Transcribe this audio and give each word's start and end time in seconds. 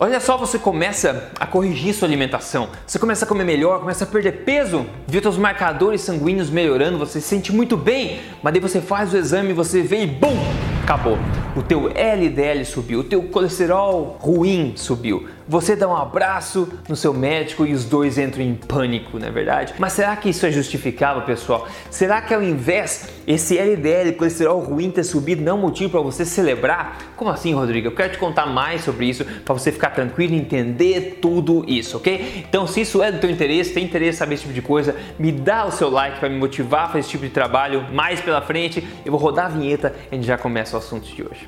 Olha 0.00 0.20
só, 0.20 0.36
você 0.36 0.60
começa 0.60 1.32
a 1.40 1.44
corrigir 1.44 1.92
sua 1.92 2.06
alimentação, 2.06 2.68
você 2.86 3.00
começa 3.00 3.24
a 3.24 3.28
comer 3.28 3.42
melhor, 3.42 3.80
começa 3.80 4.04
a 4.04 4.06
perder 4.06 4.44
peso, 4.44 4.86
viu 5.08 5.20
seus 5.20 5.36
marcadores 5.36 6.02
sanguíneos 6.02 6.50
melhorando, 6.50 6.96
você 6.96 7.20
se 7.20 7.26
sente 7.26 7.52
muito 7.52 7.76
bem, 7.76 8.20
mas 8.40 8.52
daí 8.52 8.62
você 8.62 8.80
faz 8.80 9.12
o 9.12 9.16
exame, 9.16 9.52
você 9.52 9.82
vê 9.82 10.04
e 10.04 10.06
BUM! 10.06 10.38
Acabou. 10.84 11.18
O 11.58 11.62
teu 11.64 11.90
LDL 11.92 12.64
subiu, 12.64 13.00
o 13.00 13.02
teu 13.02 13.20
colesterol 13.20 14.16
ruim 14.20 14.74
subiu. 14.76 15.28
Você 15.48 15.74
dá 15.74 15.88
um 15.88 15.96
abraço 15.96 16.68
no 16.88 16.94
seu 16.94 17.12
médico 17.14 17.64
e 17.66 17.72
os 17.72 17.84
dois 17.84 18.18
entram 18.18 18.44
em 18.44 18.54
pânico, 18.54 19.18
não 19.18 19.26
é 19.26 19.30
verdade? 19.30 19.74
Mas 19.78 19.94
será 19.94 20.14
que 20.14 20.28
isso 20.28 20.44
é 20.44 20.52
justificável, 20.52 21.22
pessoal? 21.22 21.66
Será 21.90 22.20
que 22.20 22.34
ao 22.34 22.42
invés 22.42 23.08
esse 23.26 23.58
LDL, 23.58 24.12
colesterol 24.12 24.60
ruim 24.60 24.90
ter 24.90 25.02
subido, 25.02 25.42
não 25.42 25.52
é 25.52 25.54
um 25.54 25.60
motivo 25.62 25.90
para 25.90 26.00
você 26.00 26.24
celebrar? 26.24 27.14
Como 27.16 27.30
assim, 27.30 27.54
Rodrigo? 27.54 27.88
Eu 27.88 27.94
quero 27.94 28.12
te 28.12 28.18
contar 28.18 28.44
mais 28.44 28.84
sobre 28.84 29.06
isso 29.06 29.24
para 29.24 29.54
você 29.54 29.72
ficar 29.72 29.90
tranquilo 29.90 30.34
e 30.34 30.36
entender 30.36 31.18
tudo 31.20 31.64
isso, 31.66 31.96
ok? 31.96 32.44
Então, 32.46 32.66
se 32.66 32.82
isso 32.82 33.02
é 33.02 33.10
do 33.10 33.18
teu 33.18 33.30
interesse, 33.30 33.72
tem 33.72 33.84
interesse 33.84 34.16
em 34.16 34.18
saber 34.18 34.34
esse 34.34 34.42
tipo 34.42 34.54
de 34.54 34.62
coisa, 34.62 34.94
me 35.18 35.32
dá 35.32 35.64
o 35.64 35.72
seu 35.72 35.88
like 35.88 36.20
para 36.20 36.28
me 36.28 36.38
motivar 36.38 36.84
a 36.84 36.86
fazer 36.88 37.00
esse 37.00 37.08
tipo 37.08 37.24
de 37.24 37.30
trabalho 37.30 37.86
mais 37.90 38.20
pela 38.20 38.42
frente. 38.42 38.86
Eu 39.02 39.10
vou 39.10 39.20
rodar 39.20 39.46
a 39.46 39.48
vinheta 39.48 39.94
e 40.12 40.14
a 40.14 40.18
gente 40.18 40.26
já 40.26 40.36
começa 40.36 40.76
o 40.76 40.78
assunto 40.78 41.06
de 41.06 41.22
hoje. 41.22 41.47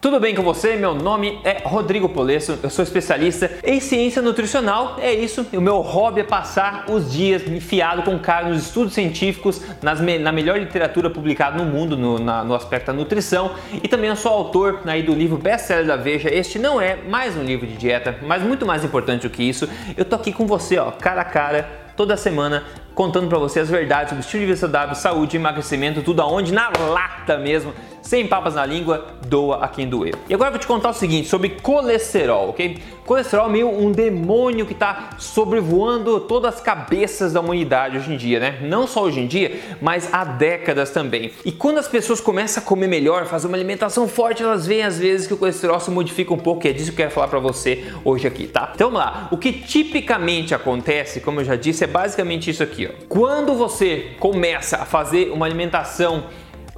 Tudo 0.00 0.18
bem 0.18 0.34
com 0.34 0.42
você? 0.42 0.76
Meu 0.76 0.94
nome 0.94 1.38
é 1.44 1.58
Rodrigo 1.62 2.08
Polesso, 2.08 2.58
eu 2.62 2.70
sou 2.70 2.82
especialista 2.82 3.50
em 3.62 3.80
ciência 3.80 4.22
nutricional. 4.22 4.96
É 4.98 5.12
isso, 5.12 5.46
o 5.52 5.60
meu 5.60 5.82
hobby 5.82 6.22
é 6.22 6.24
passar 6.24 6.86
os 6.88 7.12
dias 7.12 7.46
enfiado 7.46 8.02
com 8.02 8.18
cara 8.18 8.48
nos 8.48 8.62
estudos 8.62 8.94
científicos, 8.94 9.60
nas, 9.82 10.00
na 10.00 10.32
melhor 10.32 10.58
literatura 10.58 11.10
publicada 11.10 11.62
no 11.62 11.70
mundo 11.70 11.98
no, 11.98 12.18
na, 12.18 12.42
no 12.42 12.54
aspecto 12.54 12.86
da 12.86 12.94
nutrição. 12.94 13.54
E 13.74 13.86
também 13.88 14.08
eu 14.08 14.16
sou 14.16 14.32
autor 14.32 14.80
aí 14.86 15.02
do 15.02 15.12
livro 15.12 15.36
best-seller 15.36 15.86
da 15.86 15.96
Veja. 15.96 16.32
Este 16.32 16.58
não 16.58 16.80
é 16.80 16.96
mais 16.96 17.36
um 17.36 17.42
livro 17.42 17.66
de 17.66 17.76
dieta, 17.76 18.20
mas 18.22 18.42
muito 18.42 18.64
mais 18.64 18.82
importante 18.82 19.28
do 19.28 19.30
que 19.30 19.42
isso, 19.42 19.68
eu 19.98 20.06
tô 20.06 20.16
aqui 20.16 20.32
com 20.32 20.46
você, 20.46 20.78
ó, 20.78 20.92
cara 20.92 21.20
a 21.20 21.26
cara, 21.26 21.68
toda 21.94 22.16
semana 22.16 22.64
contando 23.00 23.28
para 23.28 23.38
você 23.38 23.60
as 23.60 23.70
verdades 23.70 24.10
sobre 24.10 24.22
estilo 24.22 24.40
de 24.40 24.46
vida 24.48 24.58
saudável, 24.58 24.94
saúde, 24.94 25.34
emagrecimento, 25.34 26.02
tudo 26.02 26.20
aonde 26.20 26.52
na 26.52 26.70
lata 26.90 27.38
mesmo 27.38 27.72
sem 28.02 28.26
papas 28.26 28.54
na 28.54 28.66
língua, 28.66 29.06
doa 29.26 29.64
a 29.64 29.68
quem 29.68 29.88
doer. 29.88 30.14
E 30.28 30.34
agora 30.34 30.48
eu 30.48 30.52
vou 30.52 30.60
te 30.60 30.66
contar 30.66 30.90
o 30.90 30.92
seguinte 30.92 31.28
sobre 31.28 31.50
colesterol, 31.50 32.50
ok? 32.50 32.78
Colesterol 33.06 33.46
é 33.46 33.48
meio 33.50 33.68
um 33.68 33.92
demônio 33.92 34.66
que 34.66 34.72
está 34.72 35.10
sobrevoando 35.18 36.20
todas 36.20 36.54
as 36.54 36.60
cabeças 36.60 37.32
da 37.32 37.40
humanidade 37.40 37.98
hoje 37.98 38.12
em 38.12 38.16
dia, 38.16 38.40
né? 38.40 38.58
Não 38.62 38.86
só 38.86 39.02
hoje 39.02 39.20
em 39.20 39.26
dia, 39.26 39.60
mas 39.80 40.12
há 40.12 40.24
décadas 40.24 40.90
também. 40.90 41.32
E 41.44 41.52
quando 41.52 41.78
as 41.78 41.88
pessoas 41.88 42.20
começam 42.20 42.62
a 42.62 42.66
comer 42.66 42.88
melhor, 42.88 43.26
fazer 43.26 43.46
uma 43.46 43.56
alimentação 43.56 44.08
forte, 44.08 44.42
elas 44.42 44.66
veem 44.66 44.82
às 44.82 44.98
vezes 44.98 45.26
que 45.26 45.34
o 45.34 45.36
colesterol 45.36 45.78
se 45.78 45.90
modifica 45.90 46.32
um 46.32 46.38
pouco, 46.38 46.66
e 46.66 46.70
é 46.70 46.72
disso 46.72 46.86
que 46.86 46.94
eu 46.94 47.04
quero 47.04 47.10
falar 47.10 47.28
para 47.28 47.38
você 47.38 47.92
hoje 48.04 48.26
aqui, 48.26 48.46
tá? 48.46 48.72
Então 48.74 48.90
vamos 48.90 49.04
lá. 49.04 49.28
O 49.30 49.36
que 49.36 49.52
tipicamente 49.52 50.54
acontece, 50.54 51.20
como 51.20 51.40
eu 51.40 51.44
já 51.44 51.56
disse, 51.56 51.84
é 51.84 51.86
basicamente 51.86 52.50
isso 52.50 52.62
aqui, 52.62 52.88
ó. 52.88 52.89
Quando 53.08 53.54
você 53.54 54.16
começa 54.18 54.78
a 54.78 54.84
fazer 54.84 55.30
uma 55.30 55.46
alimentação 55.46 56.24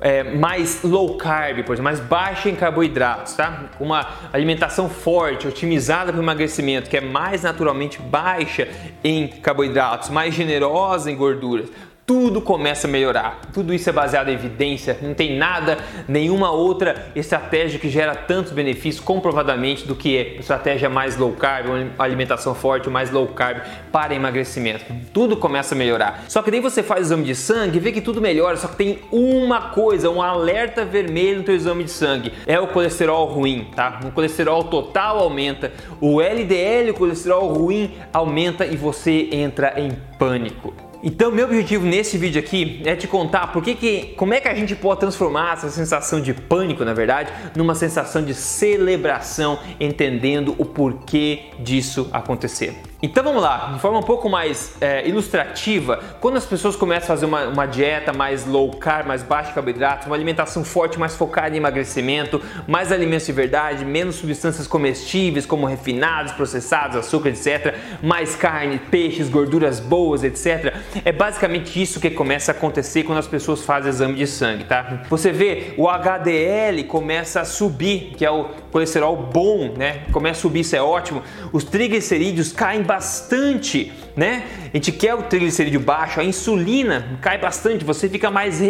é, 0.01 0.25
mais 0.25 0.83
low 0.83 1.17
carb, 1.17 1.63
por 1.63 1.75
exemplo, 1.75 1.85
mais 1.85 2.01
baixa 2.01 2.49
em 2.49 2.57
carboidratos, 2.57 3.35
tá? 3.35 3.71
Uma 3.79 4.09
alimentação 4.33 4.91
forte, 4.91 5.47
otimizada 5.47 6.13
para 6.13 6.21
o 6.21 6.23
emagrecimento, 6.25 6.91
que 6.91 6.97
é 6.97 7.01
mais 7.01 7.43
naturalmente 7.43 8.01
baixa 8.01 8.69
em 9.05 9.29
carboidratos, 9.29 10.11
mais 10.11 10.35
generosa 10.35 11.11
em 11.11 11.17
gorduras 11.17 11.69
tudo 12.05 12.41
começa 12.41 12.87
a 12.87 12.91
melhorar. 12.91 13.41
Tudo 13.53 13.73
isso 13.73 13.89
é 13.89 13.93
baseado 13.93 14.29
em 14.29 14.33
evidência, 14.33 14.99
não 15.01 15.15
tem 15.15 15.37
nada, 15.37 15.79
nenhuma 16.09 16.51
outra 16.51 17.11
estratégia 17.15 17.79
que 17.79 17.89
gera 17.89 18.15
tantos 18.15 18.53
benefícios 18.53 19.05
comprovadamente 19.05 19.87
do 19.87 19.95
que 19.95 20.17
é 20.17 20.37
estratégia 20.37 20.89
mais 20.89 21.17
low 21.17 21.33
carb, 21.33 21.67
uma 21.67 22.05
alimentação 22.05 22.55
forte, 22.55 22.91
mais 22.91 23.11
low 23.11 23.29
carb 23.29 23.63
para 23.93 24.15
emagrecimento. 24.15 24.85
Tudo 25.13 25.37
começa 25.37 25.75
a 25.75 25.79
melhorar. 25.79 26.25
Só 26.29 26.43
que 26.43 26.51
daí 26.51 26.61
você 26.61 26.83
faz 26.83 27.01
o 27.01 27.05
exame 27.05 27.25
de 27.25 27.35
sangue 27.35 27.77
e 27.77 27.81
vê 27.81 27.93
que 27.93 28.01
tudo 28.01 28.21
melhora, 28.21 28.57
só 28.57 28.69
que 28.69 28.77
tem 28.77 28.99
uma 29.11 29.71
coisa, 29.71 30.11
um 30.11 30.21
alerta 30.21 30.85
vermelho 30.85 31.39
no 31.39 31.45
teu 31.45 31.55
exame 31.55 31.85
de 31.85 31.91
sangue. 31.91 32.33
É 32.47 32.59
o 32.59 32.67
colesterol 32.67 33.27
ruim, 33.27 33.69
tá? 33.77 34.01
O 34.05 34.11
colesterol 34.11 34.65
total 34.65 35.19
aumenta, 35.19 35.73
o 36.01 36.21
LDL, 36.21 36.91
o 36.91 36.95
colesterol 36.95 37.47
ruim 37.49 37.95
aumenta 38.13 38.67
e 38.67 38.77
você 38.77 39.29
entra 39.33 39.75
em 39.77 39.93
pânico. 40.19 40.92
Então, 41.05 41.33
meu 41.33 41.47
objetivo 41.47 41.85
nesse 41.85 42.17
vídeo 42.17 42.39
aqui 42.39 42.81
é 42.85 42.95
te 42.95 43.09
contar 43.09 43.49
por 43.49 43.61
que, 43.61 43.75
que 43.75 44.15
como 44.17 44.35
é 44.35 44.41
que 44.41 44.47
a 44.47 44.55
gente 44.55 44.77
pode 44.77 45.01
transformar 45.01 45.55
essa 45.55 45.69
sensação 45.69 46.21
de 46.21 46.33
pânico, 46.33 46.85
na 46.85 46.95
verdade, 46.95 47.33
numa 47.57 47.75
sensação 47.75 48.25
de 48.25 48.35
celebração, 48.35 49.59
entendendo 49.81 50.55
o 50.59 50.65
porquê 50.65 51.47
disso 51.59 52.09
acontecer. 52.13 52.92
Então 53.05 53.25
vamos 53.25 53.43
lá, 53.43 53.73
de 53.75 53.81
forma 53.81 53.99
um 53.99 54.03
pouco 54.03 54.29
mais 54.29 54.77
é, 54.81 55.09
ilustrativa, 55.09 55.99
quando 56.21 56.37
as 56.37 56.47
pessoas 56.47 56.77
começam 56.77 57.07
a 57.07 57.09
fazer 57.09 57.27
uma, 57.27 57.49
uma, 57.49 57.67
dieta 57.67 58.13
mais 58.13 58.47
low 58.47 58.71
carb, 58.77 59.09
mais 59.09 59.25
baixa 59.25 59.51
em 59.51 59.55
carboidratos, 59.55 60.07
uma 60.07 60.15
alimentação 60.15 60.63
forte, 60.63 61.01
mais 61.01 61.17
focada 61.17 61.53
em 61.53 61.59
emagrecimento, 61.59 62.41
mais 62.65 62.93
alimentos 62.93 63.27
de 63.27 63.33
verdade, 63.33 63.85
menos 63.85 64.15
substâncias 64.15 64.69
comestíveis 64.69 65.45
como 65.45 65.67
refinados, 65.67 66.31
processados, 66.31 66.97
açúcar, 66.97 67.31
etc., 67.31 67.75
mais 68.01 68.37
carne, 68.37 68.79
peixes, 68.79 69.29
gorduras 69.29 69.81
boas, 69.81 70.23
etc. 70.23 70.73
É 71.05 71.11
basicamente 71.11 71.83
isso 71.83 71.99
que 71.99 72.09
começa 72.09 72.53
a 72.53 72.55
acontecer 72.55 73.03
quando 73.03 73.19
as 73.19 73.27
pessoas 73.27 73.65
fazem 73.65 73.91
exame 73.91 74.15
de 74.15 74.29
sangue, 74.29 74.63
tá? 74.63 75.03
Você 75.11 75.33
vê 75.33 75.75
o 75.77 75.89
HDL 75.89 76.85
começa 76.85 77.41
a 77.41 77.45
subir, 77.45 78.15
que 78.17 78.25
é 78.25 78.31
o 78.31 78.45
colesterol 78.71 79.17
bom, 79.17 79.75
né? 79.77 80.05
Começa 80.13 80.39
a 80.39 80.43
subir, 80.43 80.61
isso 80.61 80.77
é 80.77 80.83
ótimo. 80.83 81.21
Os 81.53 81.65
triglicerídeos 81.65 82.53
caem 82.53 82.92
bastante, 82.93 83.91
né? 84.15 84.45
A 84.71 84.77
gente 84.77 84.93
quer 84.93 85.15
o 85.15 85.23
triglicerídeo 85.23 85.81
baixo, 85.81 86.21
a 86.21 86.25
insulina 86.25 87.19
cai 87.23 87.39
bastante, 87.39 87.87
você 87.87 88.07
fica 88.07 88.31
mais, 88.31 88.61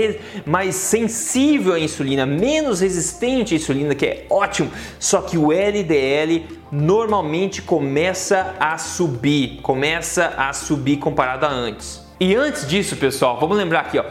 mais 0.47 0.77
sensível 0.77 1.75
à 1.75 1.81
insulina, 1.81 2.25
menos 2.25 2.81
resistente 2.81 3.53
à 3.53 3.57
insulina, 3.57 3.97
que 3.97 4.07
é 4.07 4.27
ótimo. 4.31 4.71
Só 5.01 5.23
que 5.23 5.37
o 5.37 5.51
LDL 5.51 6.47
normalmente 6.71 7.63
começa 7.63 8.55
a 8.61 8.79
subir, 8.79 9.59
começa 9.61 10.35
a 10.37 10.53
subir 10.53 10.99
comparado 10.99 11.45
a 11.45 11.51
antes. 11.51 12.01
E 12.21 12.37
antes 12.37 12.65
disso, 12.69 12.95
pessoal, 12.95 13.41
vamos 13.41 13.57
lembrar 13.57 13.81
aqui, 13.81 13.99
ó. 13.99 14.05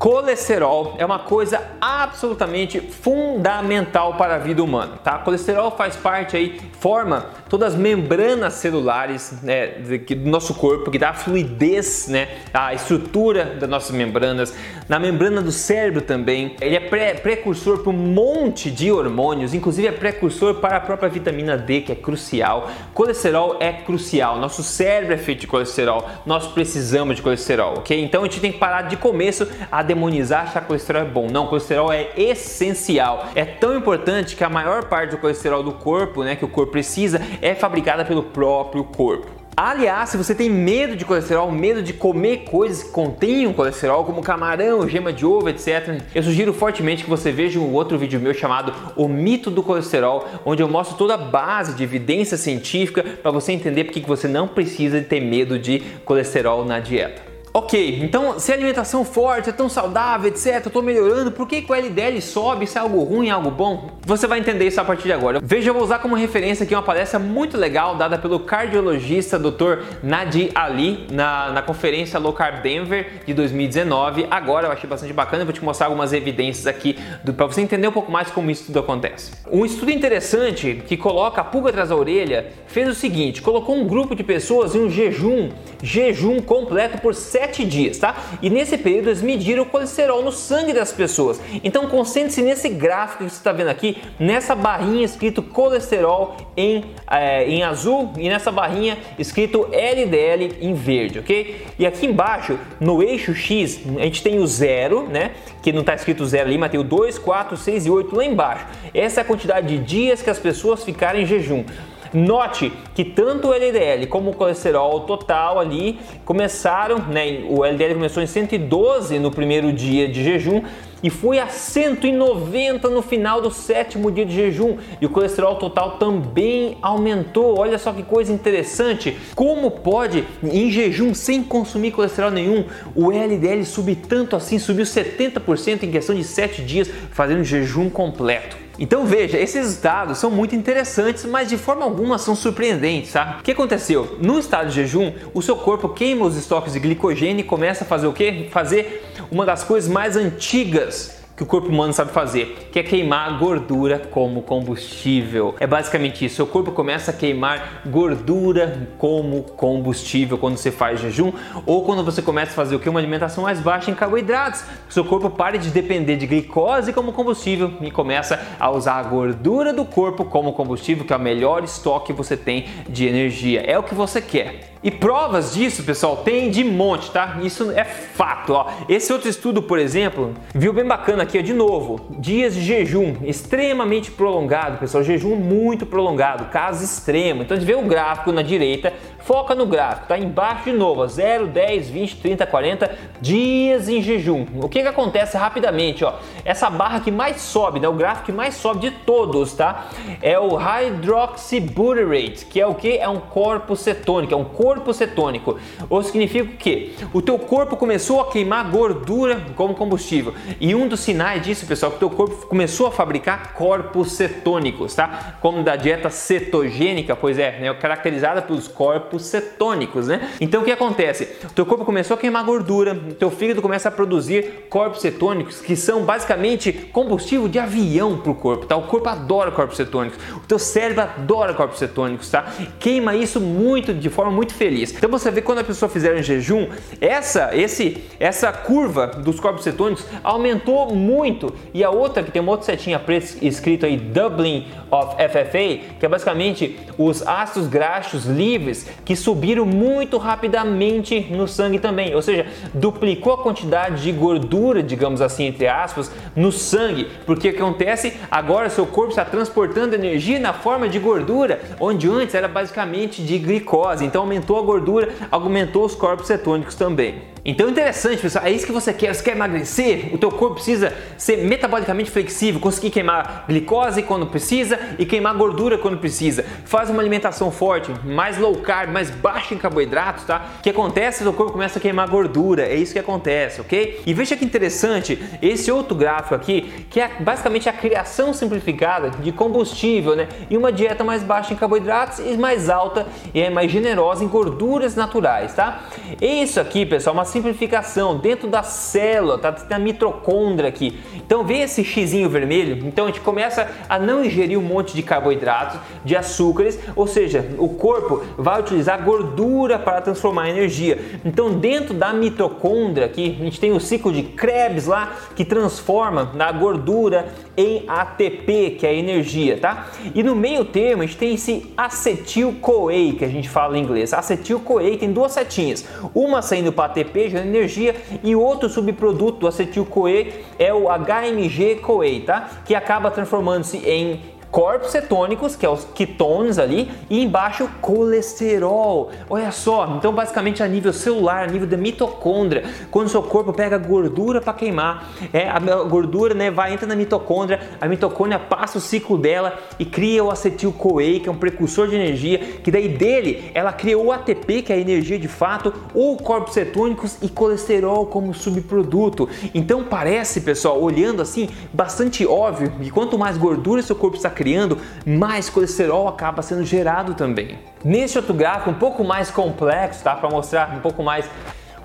Colesterol 0.00 0.94
é 0.96 1.04
uma 1.04 1.18
coisa 1.18 1.62
absolutamente 1.78 2.80
fundamental 2.80 4.14
para 4.14 4.36
a 4.36 4.38
vida 4.38 4.64
humana, 4.64 4.96
tá? 5.04 5.18
Colesterol 5.18 5.70
faz 5.72 5.94
parte 5.94 6.38
aí, 6.38 6.58
forma 6.80 7.26
todas 7.50 7.74
as 7.74 7.78
membranas 7.78 8.54
celulares 8.54 9.42
né, 9.42 9.66
do 9.66 10.30
nosso 10.30 10.54
corpo, 10.54 10.90
que 10.90 10.98
dá 10.98 11.12
fluidez, 11.12 12.08
né, 12.08 12.28
a 12.54 12.72
estrutura 12.72 13.44
das 13.44 13.68
nossas 13.68 13.90
membranas, 13.90 14.54
na 14.88 14.98
membrana 14.98 15.42
do 15.42 15.52
cérebro 15.52 16.00
também. 16.00 16.56
Ele 16.62 16.76
é 16.76 16.80
pré 16.80 17.12
precursor 17.12 17.80
para 17.80 17.90
um 17.90 17.92
monte 17.92 18.70
de 18.70 18.90
hormônios, 18.90 19.52
inclusive 19.52 19.86
é 19.86 19.92
precursor 19.92 20.54
para 20.54 20.78
a 20.78 20.80
própria 20.80 21.10
vitamina 21.10 21.58
D, 21.58 21.82
que 21.82 21.92
é 21.92 21.94
crucial. 21.94 22.70
Colesterol 22.94 23.58
é 23.60 23.70
crucial, 23.70 24.38
nosso 24.38 24.62
cérebro 24.62 25.12
é 25.12 25.18
feito 25.18 25.40
de 25.40 25.46
colesterol, 25.46 26.08
nós 26.24 26.46
precisamos 26.46 27.16
de 27.16 27.22
colesterol, 27.22 27.74
ok? 27.80 28.02
Então 28.02 28.22
a 28.22 28.24
gente 28.24 28.40
tem 28.40 28.52
que 28.52 28.58
parar 28.58 28.82
de 28.82 28.96
começo 28.96 29.46
a 29.70 29.89
demonizar 29.90 30.44
achar 30.44 30.60
que 30.60 30.68
colesterol 30.68 31.02
é 31.02 31.04
bom. 31.04 31.28
Não, 31.28 31.46
colesterol 31.46 31.92
é 31.92 32.10
essencial. 32.16 33.26
É 33.34 33.44
tão 33.44 33.76
importante 33.76 34.36
que 34.36 34.44
a 34.44 34.48
maior 34.48 34.84
parte 34.84 35.10
do 35.10 35.18
colesterol 35.18 35.62
do 35.62 35.72
corpo, 35.72 36.22
né, 36.22 36.36
que 36.36 36.44
o 36.44 36.48
corpo 36.48 36.70
precisa, 36.72 37.20
é 37.42 37.54
fabricada 37.54 38.04
pelo 38.04 38.22
próprio 38.22 38.84
corpo. 38.84 39.40
Aliás, 39.56 40.08
se 40.08 40.16
você 40.16 40.34
tem 40.34 40.48
medo 40.48 40.96
de 40.96 41.04
colesterol, 41.04 41.50
medo 41.50 41.82
de 41.82 41.92
comer 41.92 42.44
coisas 42.44 42.84
que 42.84 42.90
contenham 42.90 43.52
colesterol, 43.52 44.04
como 44.04 44.22
camarão, 44.22 44.88
gema 44.88 45.12
de 45.12 45.26
ovo, 45.26 45.50
etc., 45.50 46.00
eu 46.14 46.22
sugiro 46.22 46.54
fortemente 46.54 47.04
que 47.04 47.10
você 47.10 47.30
veja 47.32 47.58
um 47.58 47.74
outro 47.74 47.98
vídeo 47.98 48.20
meu 48.20 48.32
chamado 48.32 48.72
O 48.96 49.06
Mito 49.06 49.50
do 49.50 49.62
Colesterol, 49.62 50.26
onde 50.46 50.62
eu 50.62 50.68
mostro 50.68 50.96
toda 50.96 51.14
a 51.14 51.18
base 51.18 51.74
de 51.74 51.82
evidência 51.82 52.38
científica 52.38 53.02
para 53.02 53.30
você 53.30 53.52
entender 53.52 53.84
porque 53.84 54.00
você 54.00 54.28
não 54.28 54.48
precisa 54.48 55.00
ter 55.02 55.20
medo 55.20 55.58
de 55.58 55.80
colesterol 56.04 56.64
na 56.64 56.78
dieta. 56.78 57.29
Ok, 57.52 57.98
então 58.00 58.38
se 58.38 58.52
a 58.52 58.54
alimentação 58.54 59.04
forte 59.04 59.50
é 59.50 59.52
tão 59.52 59.68
saudável, 59.68 60.28
etc, 60.28 60.64
eu 60.64 60.70
tô 60.70 60.80
melhorando, 60.80 61.32
por 61.32 61.48
que, 61.48 61.62
que 61.62 61.72
o 61.72 61.74
LDL 61.74 62.20
sobe? 62.22 62.64
Isso 62.64 62.78
é 62.78 62.80
algo 62.80 63.02
ruim, 63.02 63.26
é 63.26 63.32
algo 63.32 63.50
bom? 63.50 63.98
Você 64.06 64.28
vai 64.28 64.38
entender 64.38 64.68
isso 64.68 64.80
a 64.80 64.84
partir 64.84 65.04
de 65.04 65.12
agora. 65.12 65.40
Veja, 65.42 65.70
eu 65.70 65.74
vou 65.74 65.82
usar 65.82 65.98
como 65.98 66.14
referência 66.14 66.62
aqui 66.62 66.72
uma 66.76 66.82
palestra 66.82 67.18
muito 67.18 67.56
legal 67.56 67.96
dada 67.96 68.16
pelo 68.16 68.38
cardiologista 68.38 69.36
Dr. 69.36 69.82
Nadi 70.00 70.50
Ali 70.54 71.08
na, 71.10 71.50
na 71.50 71.60
conferência 71.60 72.20
Low 72.20 72.32
Carb 72.32 72.62
Denver 72.62 73.20
de 73.26 73.34
2019. 73.34 74.28
Agora 74.30 74.68
eu 74.68 74.72
achei 74.72 74.88
bastante 74.88 75.12
bacana, 75.12 75.44
vou 75.44 75.52
te 75.52 75.64
mostrar 75.64 75.86
algumas 75.86 76.12
evidências 76.12 76.68
aqui 76.68 76.96
para 77.36 77.46
você 77.46 77.62
entender 77.62 77.88
um 77.88 77.92
pouco 77.92 78.12
mais 78.12 78.30
como 78.30 78.48
isso 78.48 78.66
tudo 78.66 78.78
acontece. 78.78 79.32
Um 79.50 79.66
estudo 79.66 79.90
interessante 79.90 80.84
que 80.86 80.96
coloca 80.96 81.40
a 81.40 81.44
pulga 81.44 81.70
atrás 81.70 81.88
da 81.88 81.96
orelha 81.96 82.46
fez 82.68 82.88
o 82.88 82.94
seguinte: 82.94 83.42
colocou 83.42 83.74
um 83.74 83.88
grupo 83.88 84.14
de 84.14 84.22
pessoas 84.22 84.76
em 84.76 84.84
um 84.84 84.88
jejum, 84.88 85.48
jejum 85.82 86.40
completo 86.40 86.98
por 86.98 87.12
7 87.12 87.39
dias, 87.48 87.98
tá? 87.98 88.16
E 88.42 88.50
nesse 88.50 88.76
período 88.78 89.08
eles 89.08 89.22
mediram 89.22 89.62
o 89.62 89.66
colesterol 89.66 90.22
no 90.22 90.32
sangue 90.32 90.72
das 90.72 90.92
pessoas. 90.92 91.40
Então 91.62 91.86
concentre-se 91.88 92.42
nesse 92.42 92.68
gráfico 92.68 93.24
que 93.24 93.30
você 93.30 93.36
está 93.36 93.52
vendo 93.52 93.68
aqui, 93.68 93.98
nessa 94.18 94.54
barrinha 94.54 95.04
escrito 95.04 95.42
colesterol 95.42 96.36
em, 96.56 96.84
é, 97.10 97.48
em 97.48 97.62
azul 97.62 98.12
e 98.16 98.28
nessa 98.28 98.50
barrinha 98.50 98.98
escrito 99.18 99.68
LDL 99.72 100.56
em 100.60 100.74
verde, 100.74 101.18
ok? 101.18 101.66
E 101.78 101.86
aqui 101.86 102.06
embaixo, 102.06 102.58
no 102.78 103.02
eixo 103.02 103.34
X, 103.34 103.80
a 103.98 104.02
gente 104.02 104.22
tem 104.22 104.38
o 104.38 104.46
zero, 104.46 105.08
né? 105.08 105.32
Que 105.62 105.72
não 105.72 105.80
está 105.80 105.94
escrito 105.94 106.26
zero 106.26 106.48
ali, 106.48 106.58
mas 106.58 106.70
tem 106.70 106.80
o 106.80 106.84
2, 106.84 107.18
4, 107.18 107.56
6 107.56 107.86
e 107.86 107.90
8 107.90 108.16
lá 108.16 108.24
embaixo. 108.24 108.66
Essa 108.94 109.20
é 109.20 109.22
a 109.22 109.24
quantidade 109.24 109.66
de 109.66 109.78
dias 109.78 110.22
que 110.22 110.30
as 110.30 110.38
pessoas 110.38 110.82
ficaram 110.82 111.18
em 111.20 111.26
jejum. 111.26 111.64
Note 112.12 112.72
que 112.94 113.04
tanto 113.04 113.48
o 113.48 113.54
LDL 113.54 114.06
como 114.08 114.30
o 114.30 114.34
colesterol 114.34 115.00
total 115.00 115.60
ali 115.60 115.98
começaram, 116.24 116.98
né? 116.98 117.44
O 117.48 117.64
LDL 117.64 117.94
começou 117.94 118.22
em 118.22 118.26
112 118.26 119.18
no 119.18 119.30
primeiro 119.30 119.72
dia 119.72 120.08
de 120.08 120.24
jejum 120.24 120.62
e 121.02 121.08
foi 121.08 121.38
a 121.38 121.46
190 121.46 122.88
no 122.88 123.00
final 123.00 123.40
do 123.40 123.50
sétimo 123.50 124.10
dia 124.10 124.26
de 124.26 124.34
jejum. 124.34 124.76
E 125.00 125.06
o 125.06 125.08
colesterol 125.08 125.56
total 125.56 125.92
também 125.92 126.76
aumentou. 126.82 127.58
Olha 127.58 127.78
só 127.78 127.92
que 127.92 128.02
coisa 128.02 128.32
interessante. 128.32 129.16
Como 129.34 129.70
pode, 129.70 130.24
em 130.42 130.70
jejum, 130.70 131.14
sem 131.14 131.42
consumir 131.42 131.92
colesterol 131.92 132.30
nenhum, 132.30 132.64
o 132.94 133.10
LDL 133.10 133.64
subir 133.64 133.96
tanto 133.96 134.36
assim? 134.36 134.58
Subiu 134.58 134.84
70% 134.84 135.84
em 135.84 135.90
questão 135.90 136.14
de 136.14 136.24
7 136.24 136.62
dias, 136.62 136.90
fazendo 137.12 137.44
jejum 137.44 137.88
completo. 137.88 138.69
Então 138.80 139.04
veja, 139.04 139.38
esses 139.38 139.76
dados 139.76 140.16
são 140.16 140.30
muito 140.30 140.56
interessantes, 140.56 141.26
mas 141.26 141.50
de 141.50 141.58
forma 141.58 141.84
alguma 141.84 142.16
são 142.16 142.34
surpreendentes, 142.34 143.12
tá? 143.12 143.36
O 143.38 143.42
que 143.42 143.52
aconteceu? 143.52 144.16
No 144.18 144.38
estado 144.38 144.70
de 144.70 144.76
jejum, 144.76 145.12
o 145.34 145.42
seu 145.42 145.54
corpo 145.54 145.90
queima 145.90 146.24
os 146.24 146.34
estoques 146.34 146.72
de 146.72 146.80
glicogênio 146.80 147.40
e 147.40 147.44
começa 147.44 147.84
a 147.84 147.86
fazer 147.86 148.06
o 148.06 148.12
quê? 148.14 148.48
Fazer 148.50 149.04
uma 149.30 149.44
das 149.44 149.62
coisas 149.62 149.90
mais 149.90 150.16
antigas 150.16 151.19
que 151.40 151.44
o 151.44 151.46
corpo 151.46 151.68
humano 151.70 151.90
sabe 151.90 152.12
fazer, 152.12 152.68
que 152.70 152.78
é 152.78 152.82
queimar 152.82 153.38
gordura 153.38 153.98
como 153.98 154.42
combustível. 154.42 155.54
É 155.58 155.66
basicamente 155.66 156.22
isso. 156.22 156.36
Seu 156.36 156.46
corpo 156.46 156.70
começa 156.70 157.12
a 157.12 157.14
queimar 157.14 157.80
gordura 157.86 158.90
como 158.98 159.44
combustível 159.44 160.36
quando 160.36 160.58
você 160.58 160.70
faz 160.70 161.00
jejum 161.00 161.32
ou 161.64 161.82
quando 161.82 162.04
você 162.04 162.20
começa 162.20 162.52
a 162.52 162.54
fazer 162.54 162.76
o 162.76 162.78
que 162.78 162.90
uma 162.90 163.00
alimentação 163.00 163.44
mais 163.44 163.58
baixa 163.58 163.90
em 163.90 163.94
carboidratos. 163.94 164.64
Seu 164.90 165.02
corpo 165.02 165.30
para 165.30 165.56
de 165.56 165.70
depender 165.70 166.16
de 166.16 166.26
glicose 166.26 166.92
como 166.92 167.10
combustível 167.10 167.72
e 167.80 167.90
começa 167.90 168.38
a 168.60 168.70
usar 168.70 168.96
a 168.96 169.02
gordura 169.02 169.72
do 169.72 169.86
corpo 169.86 170.26
como 170.26 170.52
combustível, 170.52 171.06
que 171.06 171.12
é 171.14 171.16
o 171.16 171.20
melhor 171.20 171.64
estoque 171.64 172.08
que 172.08 172.12
você 172.12 172.36
tem 172.36 172.66
de 172.86 173.06
energia. 173.06 173.62
É 173.62 173.78
o 173.78 173.82
que 173.82 173.94
você 173.94 174.20
quer. 174.20 174.70
E 174.82 174.90
provas 174.90 175.52
disso, 175.52 175.82
pessoal, 175.82 176.18
tem 176.18 176.50
de 176.50 176.64
monte, 176.64 177.10
tá? 177.10 177.38
Isso 177.42 177.70
é 177.72 177.84
fato, 177.84 178.54
ó. 178.54 178.66
Esse 178.88 179.12
outro 179.12 179.28
estudo, 179.28 179.62
por 179.62 179.78
exemplo, 179.78 180.32
viu 180.54 180.72
bem 180.72 180.86
bacana 180.86 181.24
aqui, 181.24 181.38
ó, 181.38 181.42
de 181.42 181.52
novo, 181.52 182.00
dias 182.18 182.54
de 182.54 182.62
jejum 182.62 183.16
extremamente 183.22 184.10
prolongado, 184.10 184.78
pessoal, 184.78 185.04
jejum 185.04 185.36
muito 185.36 185.84
prolongado, 185.84 186.46
caso 186.46 186.82
extremo. 186.82 187.42
Então 187.42 187.54
a 187.54 187.60
gente 187.60 187.66
vê 187.66 187.74
o 187.74 187.82
gráfico 187.82 188.32
na 188.32 188.40
direita, 188.40 188.92
foca 189.30 189.54
no 189.54 189.64
gráfico, 189.64 190.08
tá 190.08 190.18
embaixo 190.18 190.64
de 190.64 190.72
novo, 190.72 191.02
ó, 191.02 191.06
0, 191.06 191.46
10, 191.46 191.88
20, 191.88 192.16
30, 192.16 192.46
40 192.48 192.98
dias 193.20 193.88
em 193.88 194.02
jejum. 194.02 194.44
O 194.56 194.68
que 194.68 194.82
que 194.82 194.88
acontece 194.88 195.36
rapidamente, 195.36 196.04
ó? 196.04 196.14
Essa 196.44 196.68
barra 196.68 196.98
que 196.98 197.12
mais 197.12 197.40
sobe, 197.40 197.78
né, 197.78 197.86
o 197.86 197.92
gráfico 197.92 198.26
que 198.26 198.32
mais 198.32 198.56
sobe 198.56 198.80
de 198.80 198.90
todos, 198.90 199.52
tá? 199.52 199.86
É 200.20 200.36
o 200.36 200.56
hydroxybutyrate, 200.56 202.44
que 202.46 202.60
é 202.60 202.66
o 202.66 202.74
que? 202.74 202.98
É 202.98 203.08
um 203.08 203.20
corpo 203.20 203.76
cetônico, 203.76 204.34
é 204.34 204.36
um 204.36 204.42
corpo 204.42 204.92
cetônico. 204.92 205.60
Ou 205.88 206.02
significa 206.02 206.50
o 206.50 206.56
quê? 206.56 206.94
O 207.12 207.22
teu 207.22 207.38
corpo 207.38 207.76
começou 207.76 208.20
a 208.20 208.32
queimar 208.32 208.68
gordura 208.68 209.40
como 209.54 209.74
combustível. 209.74 210.34
E 210.60 210.74
um 210.74 210.88
dos 210.88 210.98
sinais 210.98 211.40
disso, 211.40 211.64
pessoal, 211.66 211.92
é 211.92 211.96
que 211.96 212.04
o 212.04 212.08
teu 212.08 212.16
corpo 212.16 212.48
começou 212.48 212.88
a 212.88 212.90
fabricar 212.90 213.52
corpos 213.52 214.10
cetônicos, 214.10 214.92
tá? 214.96 215.36
Como 215.40 215.62
da 215.62 215.76
dieta 215.76 216.10
cetogênica, 216.10 217.14
pois 217.14 217.38
é, 217.38 217.60
né? 217.60 217.72
caracterizada 217.74 218.42
pelos 218.42 218.66
corpos 218.66 219.19
cetônicos, 219.26 220.08
né? 220.08 220.30
Então 220.40 220.62
o 220.62 220.64
que 220.64 220.72
acontece? 220.72 221.28
O 221.44 221.52
teu 221.52 221.66
corpo 221.66 221.84
começou 221.84 222.14
a 222.14 222.18
queimar 222.18 222.44
gordura, 222.44 222.94
teu 223.18 223.30
fígado 223.30 223.62
começa 223.62 223.88
a 223.88 223.92
produzir 223.92 224.66
corpos 224.68 225.00
cetônicos, 225.00 225.60
que 225.60 225.76
são 225.76 226.04
basicamente 226.04 226.72
combustível 226.72 227.48
de 227.48 227.58
avião 227.58 228.18
para 228.18 228.32
o 228.32 228.34
corpo, 228.34 228.66
tá? 228.66 228.76
O 228.76 228.82
corpo 228.82 229.08
adora 229.08 229.50
corpos 229.50 229.76
cetônicos, 229.76 230.18
o 230.36 230.40
teu 230.40 230.58
cérebro 230.58 231.02
adora 231.02 231.54
corpos 231.54 231.78
cetônicos, 231.78 232.30
tá? 232.30 232.52
Queima 232.78 233.14
isso 233.14 233.40
muito 233.40 233.92
de 233.92 234.08
forma 234.08 234.32
muito 234.32 234.54
feliz. 234.54 234.92
Então 234.92 235.10
você 235.10 235.30
vê 235.30 235.42
quando 235.42 235.58
a 235.58 235.64
pessoa 235.64 235.88
fizer 235.88 236.14
um 236.14 236.22
jejum, 236.22 236.68
essa, 237.00 237.50
esse, 237.54 238.02
essa 238.18 238.52
curva 238.52 239.06
dos 239.06 239.38
corpos 239.40 239.64
cetônicos 239.64 240.04
aumentou 240.22 240.94
muito. 240.94 241.54
E 241.72 241.82
a 241.84 241.90
outra, 241.90 242.22
que 242.22 242.30
tem 242.30 242.40
uma 242.40 242.52
outra 242.52 242.66
setinha 242.66 242.98
preta 242.98 243.36
escrito 243.42 243.86
aí, 243.86 243.96
doubling 243.96 244.66
of 244.90 245.16
FFA, 245.16 245.96
que 245.98 246.06
é 246.06 246.08
basicamente 246.08 246.78
os 246.98 247.26
ácidos 247.26 247.68
graxos 247.68 248.26
livres 248.26 248.86
que 249.04 249.09
subiram 249.16 249.64
muito 249.64 250.18
rapidamente 250.18 251.20
no 251.30 251.46
sangue 251.46 251.78
também. 251.78 252.14
Ou 252.14 252.22
seja, 252.22 252.46
duplicou 252.74 253.34
a 253.34 253.42
quantidade 253.42 254.02
de 254.02 254.12
gordura, 254.12 254.82
digamos 254.82 255.20
assim, 255.20 255.44
entre 255.44 255.66
aspas, 255.66 256.10
no 256.34 256.50
sangue. 256.52 257.08
Porque 257.26 257.48
o 257.48 257.52
que 257.52 257.58
acontece? 257.58 258.14
Agora 258.30 258.70
seu 258.70 258.86
corpo 258.86 259.10
está 259.10 259.24
transportando 259.24 259.94
energia 259.94 260.38
na 260.38 260.52
forma 260.52 260.88
de 260.88 260.98
gordura, 260.98 261.60
onde 261.78 262.08
antes 262.08 262.34
era 262.34 262.48
basicamente 262.48 263.22
de 263.22 263.38
glicose. 263.38 264.04
Então 264.04 264.22
aumentou 264.22 264.58
a 264.58 264.62
gordura, 264.62 265.10
aumentou 265.30 265.84
os 265.84 265.94
corpos 265.94 266.26
cetônicos 266.26 266.74
também. 266.74 267.30
Então 267.44 267.70
interessante, 267.70 268.20
pessoal, 268.20 268.44
é 268.44 268.50
isso 268.50 268.66
que 268.66 268.72
você 268.72 268.92
quer. 268.92 269.14
Você 269.14 269.22
quer 269.22 269.32
emagrecer? 269.32 270.10
O 270.12 270.18
teu 270.18 270.30
corpo 270.30 270.56
precisa 270.56 270.92
ser 271.16 271.38
metabolicamente 271.38 272.10
flexível, 272.10 272.60
conseguir 272.60 272.90
queimar 272.90 273.46
glicose 273.48 274.02
quando 274.02 274.26
precisa 274.26 274.78
e 274.98 275.06
queimar 275.06 275.34
gordura 275.34 275.78
quando 275.78 275.96
precisa. 275.96 276.44
Faz 276.64 276.90
uma 276.90 277.00
alimentação 277.00 277.50
forte, 277.50 277.90
mais 278.04 278.36
low 278.36 278.56
carb, 278.56 278.90
mais 278.90 279.10
baixa 279.10 279.54
em 279.54 279.58
carboidratos, 279.58 280.24
tá? 280.24 280.50
O 280.58 280.62
que 280.62 280.70
acontece? 280.70 281.22
O 281.22 281.24
teu 281.24 281.32
corpo 281.32 281.52
começa 281.52 281.78
a 281.78 281.82
queimar 281.82 282.08
gordura. 282.08 282.66
É 282.66 282.74
isso 282.74 282.92
que 282.92 282.98
acontece, 282.98 283.60
ok? 283.60 284.02
E 284.04 284.12
veja 284.12 284.36
que 284.36 284.44
interessante 284.44 285.18
esse 285.40 285.72
outro 285.72 285.94
gráfico 285.94 286.34
aqui, 286.34 286.86
que 286.90 287.00
é 287.00 287.08
basicamente 287.20 287.68
a 287.68 287.72
criação 287.72 288.34
simplificada 288.34 289.10
de 289.10 289.32
combustível, 289.32 290.14
né? 290.14 290.28
E 290.50 290.56
uma 290.58 290.70
dieta 290.70 291.02
mais 291.02 291.22
baixa 291.22 291.54
em 291.54 291.56
carboidratos 291.56 292.18
e 292.18 292.36
mais 292.36 292.68
alta 292.68 293.06
e 293.32 293.40
é 293.40 293.48
mais 293.48 293.70
generosa 293.70 294.22
em 294.22 294.28
gorduras 294.28 294.94
naturais, 294.94 295.54
tá? 295.54 295.84
Isso 296.20 296.60
aqui, 296.60 296.84
pessoal, 296.84 297.14
é 297.14 297.18
uma 297.18 297.29
simplificação 297.30 298.18
dentro 298.18 298.48
da 298.48 298.62
célula, 298.62 299.38
tá? 299.38 299.52
Tem 299.52 299.76
a 299.76 299.80
mitocôndria 299.80 300.68
aqui. 300.68 300.98
Então 301.14 301.44
vê 301.44 301.58
esse 301.58 301.84
xizinho 301.84 302.28
vermelho, 302.28 302.86
então 302.86 303.04
a 303.04 303.08
gente 303.08 303.20
começa 303.20 303.68
a 303.88 303.98
não 303.98 304.24
ingerir 304.24 304.58
um 304.58 304.62
monte 304.62 304.94
de 304.94 305.02
carboidratos, 305.02 305.78
de 306.04 306.16
açúcares, 306.16 306.78
ou 306.96 307.06
seja, 307.06 307.54
o 307.56 307.68
corpo 307.68 308.22
vai 308.36 308.60
utilizar 308.60 309.02
gordura 309.02 309.78
para 309.78 310.00
transformar 310.00 310.50
energia. 310.50 310.98
Então 311.24 311.52
dentro 311.52 311.94
da 311.94 312.12
mitocôndria 312.12 313.06
aqui, 313.06 313.36
a 313.40 313.44
gente 313.44 313.60
tem 313.60 313.72
o 313.72 313.80
ciclo 313.80 314.12
de 314.12 314.22
Krebs 314.22 314.86
lá 314.86 315.16
que 315.36 315.44
transforma 315.44 316.32
na 316.34 316.50
gordura 316.50 317.28
em 317.56 317.84
ATP, 317.86 318.76
que 318.78 318.86
é 318.86 318.94
energia, 318.94 319.56
tá? 319.56 319.88
E 320.14 320.22
no 320.22 320.34
meio 320.34 320.64
termo 320.64 321.02
a 321.02 321.06
gente 321.06 321.18
tem 321.18 321.34
esse 321.34 321.72
acetil-CoA 321.76 323.12
que 323.18 323.24
a 323.24 323.28
gente 323.28 323.48
fala 323.48 323.78
em 323.78 323.82
inglês. 323.82 324.12
Acetil-CoA 324.12 324.96
tem 324.98 325.12
duas 325.12 325.32
setinhas, 325.32 325.86
uma 326.14 326.42
saindo 326.42 326.72
para 326.72 326.86
ATP 326.86 327.19
gerando 327.28 327.48
energia 327.48 327.94
e 328.22 328.34
outro 328.34 328.68
subproduto 328.68 329.40
do 329.40 329.46
acetil-CoA 329.46 330.28
é 330.58 330.72
o 330.72 330.84
HMG-CoA, 330.88 332.20
tá? 332.24 332.50
Que 332.64 332.74
acaba 332.74 333.10
transformando-se 333.10 333.78
em 333.78 334.20
corpos 334.50 334.90
cetônicos, 334.90 335.54
que 335.54 335.64
é 335.64 335.68
os 335.68 335.84
ketones 335.94 336.58
ali, 336.58 336.90
e 337.08 337.22
embaixo 337.22 337.68
colesterol. 337.80 339.10
Olha 339.28 339.52
só, 339.52 339.96
então 339.96 340.12
basicamente 340.12 340.62
a 340.62 340.68
nível 340.68 340.92
celular, 340.92 341.44
a 341.44 341.46
nível 341.46 341.68
da 341.68 341.76
mitocôndria, 341.76 342.64
quando 342.90 343.06
o 343.06 343.10
seu 343.10 343.22
corpo 343.22 343.52
pega 343.52 343.78
gordura 343.78 344.40
para 344.40 344.52
queimar, 344.52 345.08
é, 345.32 345.48
a 345.48 345.58
gordura 345.58 346.34
né, 346.34 346.50
vai 346.50 346.72
entra 346.72 346.86
na 346.86 346.96
mitocôndria, 346.96 347.60
a 347.80 347.86
mitocôndria 347.86 348.38
passa 348.38 348.78
o 348.78 348.80
ciclo 348.80 349.16
dela 349.16 349.58
e 349.78 349.84
cria 349.84 350.24
o 350.24 350.30
acetil-CoA, 350.30 351.20
que 351.20 351.28
é 351.28 351.32
um 351.32 351.36
precursor 351.36 351.88
de 351.88 351.94
energia, 351.94 352.38
que 352.38 352.70
daí 352.70 352.88
dele 352.88 353.50
ela 353.54 353.72
cria 353.72 353.98
o 353.98 354.10
ATP, 354.10 354.62
que 354.62 354.72
é 354.72 354.76
a 354.76 354.78
energia 354.78 355.18
de 355.18 355.28
fato, 355.28 355.72
ou 355.94 356.16
corpos 356.16 356.54
cetônicos 356.54 357.18
e 357.22 357.28
colesterol 357.28 358.06
como 358.06 358.34
subproduto. 358.34 359.28
Então 359.54 359.84
parece, 359.84 360.40
pessoal, 360.40 360.80
olhando 360.80 361.22
assim, 361.22 361.48
bastante 361.72 362.26
óbvio 362.26 362.72
que 362.80 362.90
quanto 362.90 363.18
mais 363.18 363.36
gordura 363.36 363.82
seu 363.82 363.96
corpo 363.96 364.16
está 364.16 364.30
criando, 364.40 364.78
mais 365.04 365.50
colesterol 365.50 366.08
acaba 366.08 366.40
sendo 366.40 366.64
gerado 366.64 367.12
também. 367.12 367.58
Neste 367.84 368.16
outro 368.16 368.32
gráfico, 368.32 368.70
um 368.70 368.74
pouco 368.74 369.04
mais 369.04 369.30
complexo, 369.30 370.02
tá? 370.02 370.16
Para 370.16 370.30
mostrar 370.30 370.74
um 370.74 370.80
pouco 370.80 371.02
mais 371.02 371.28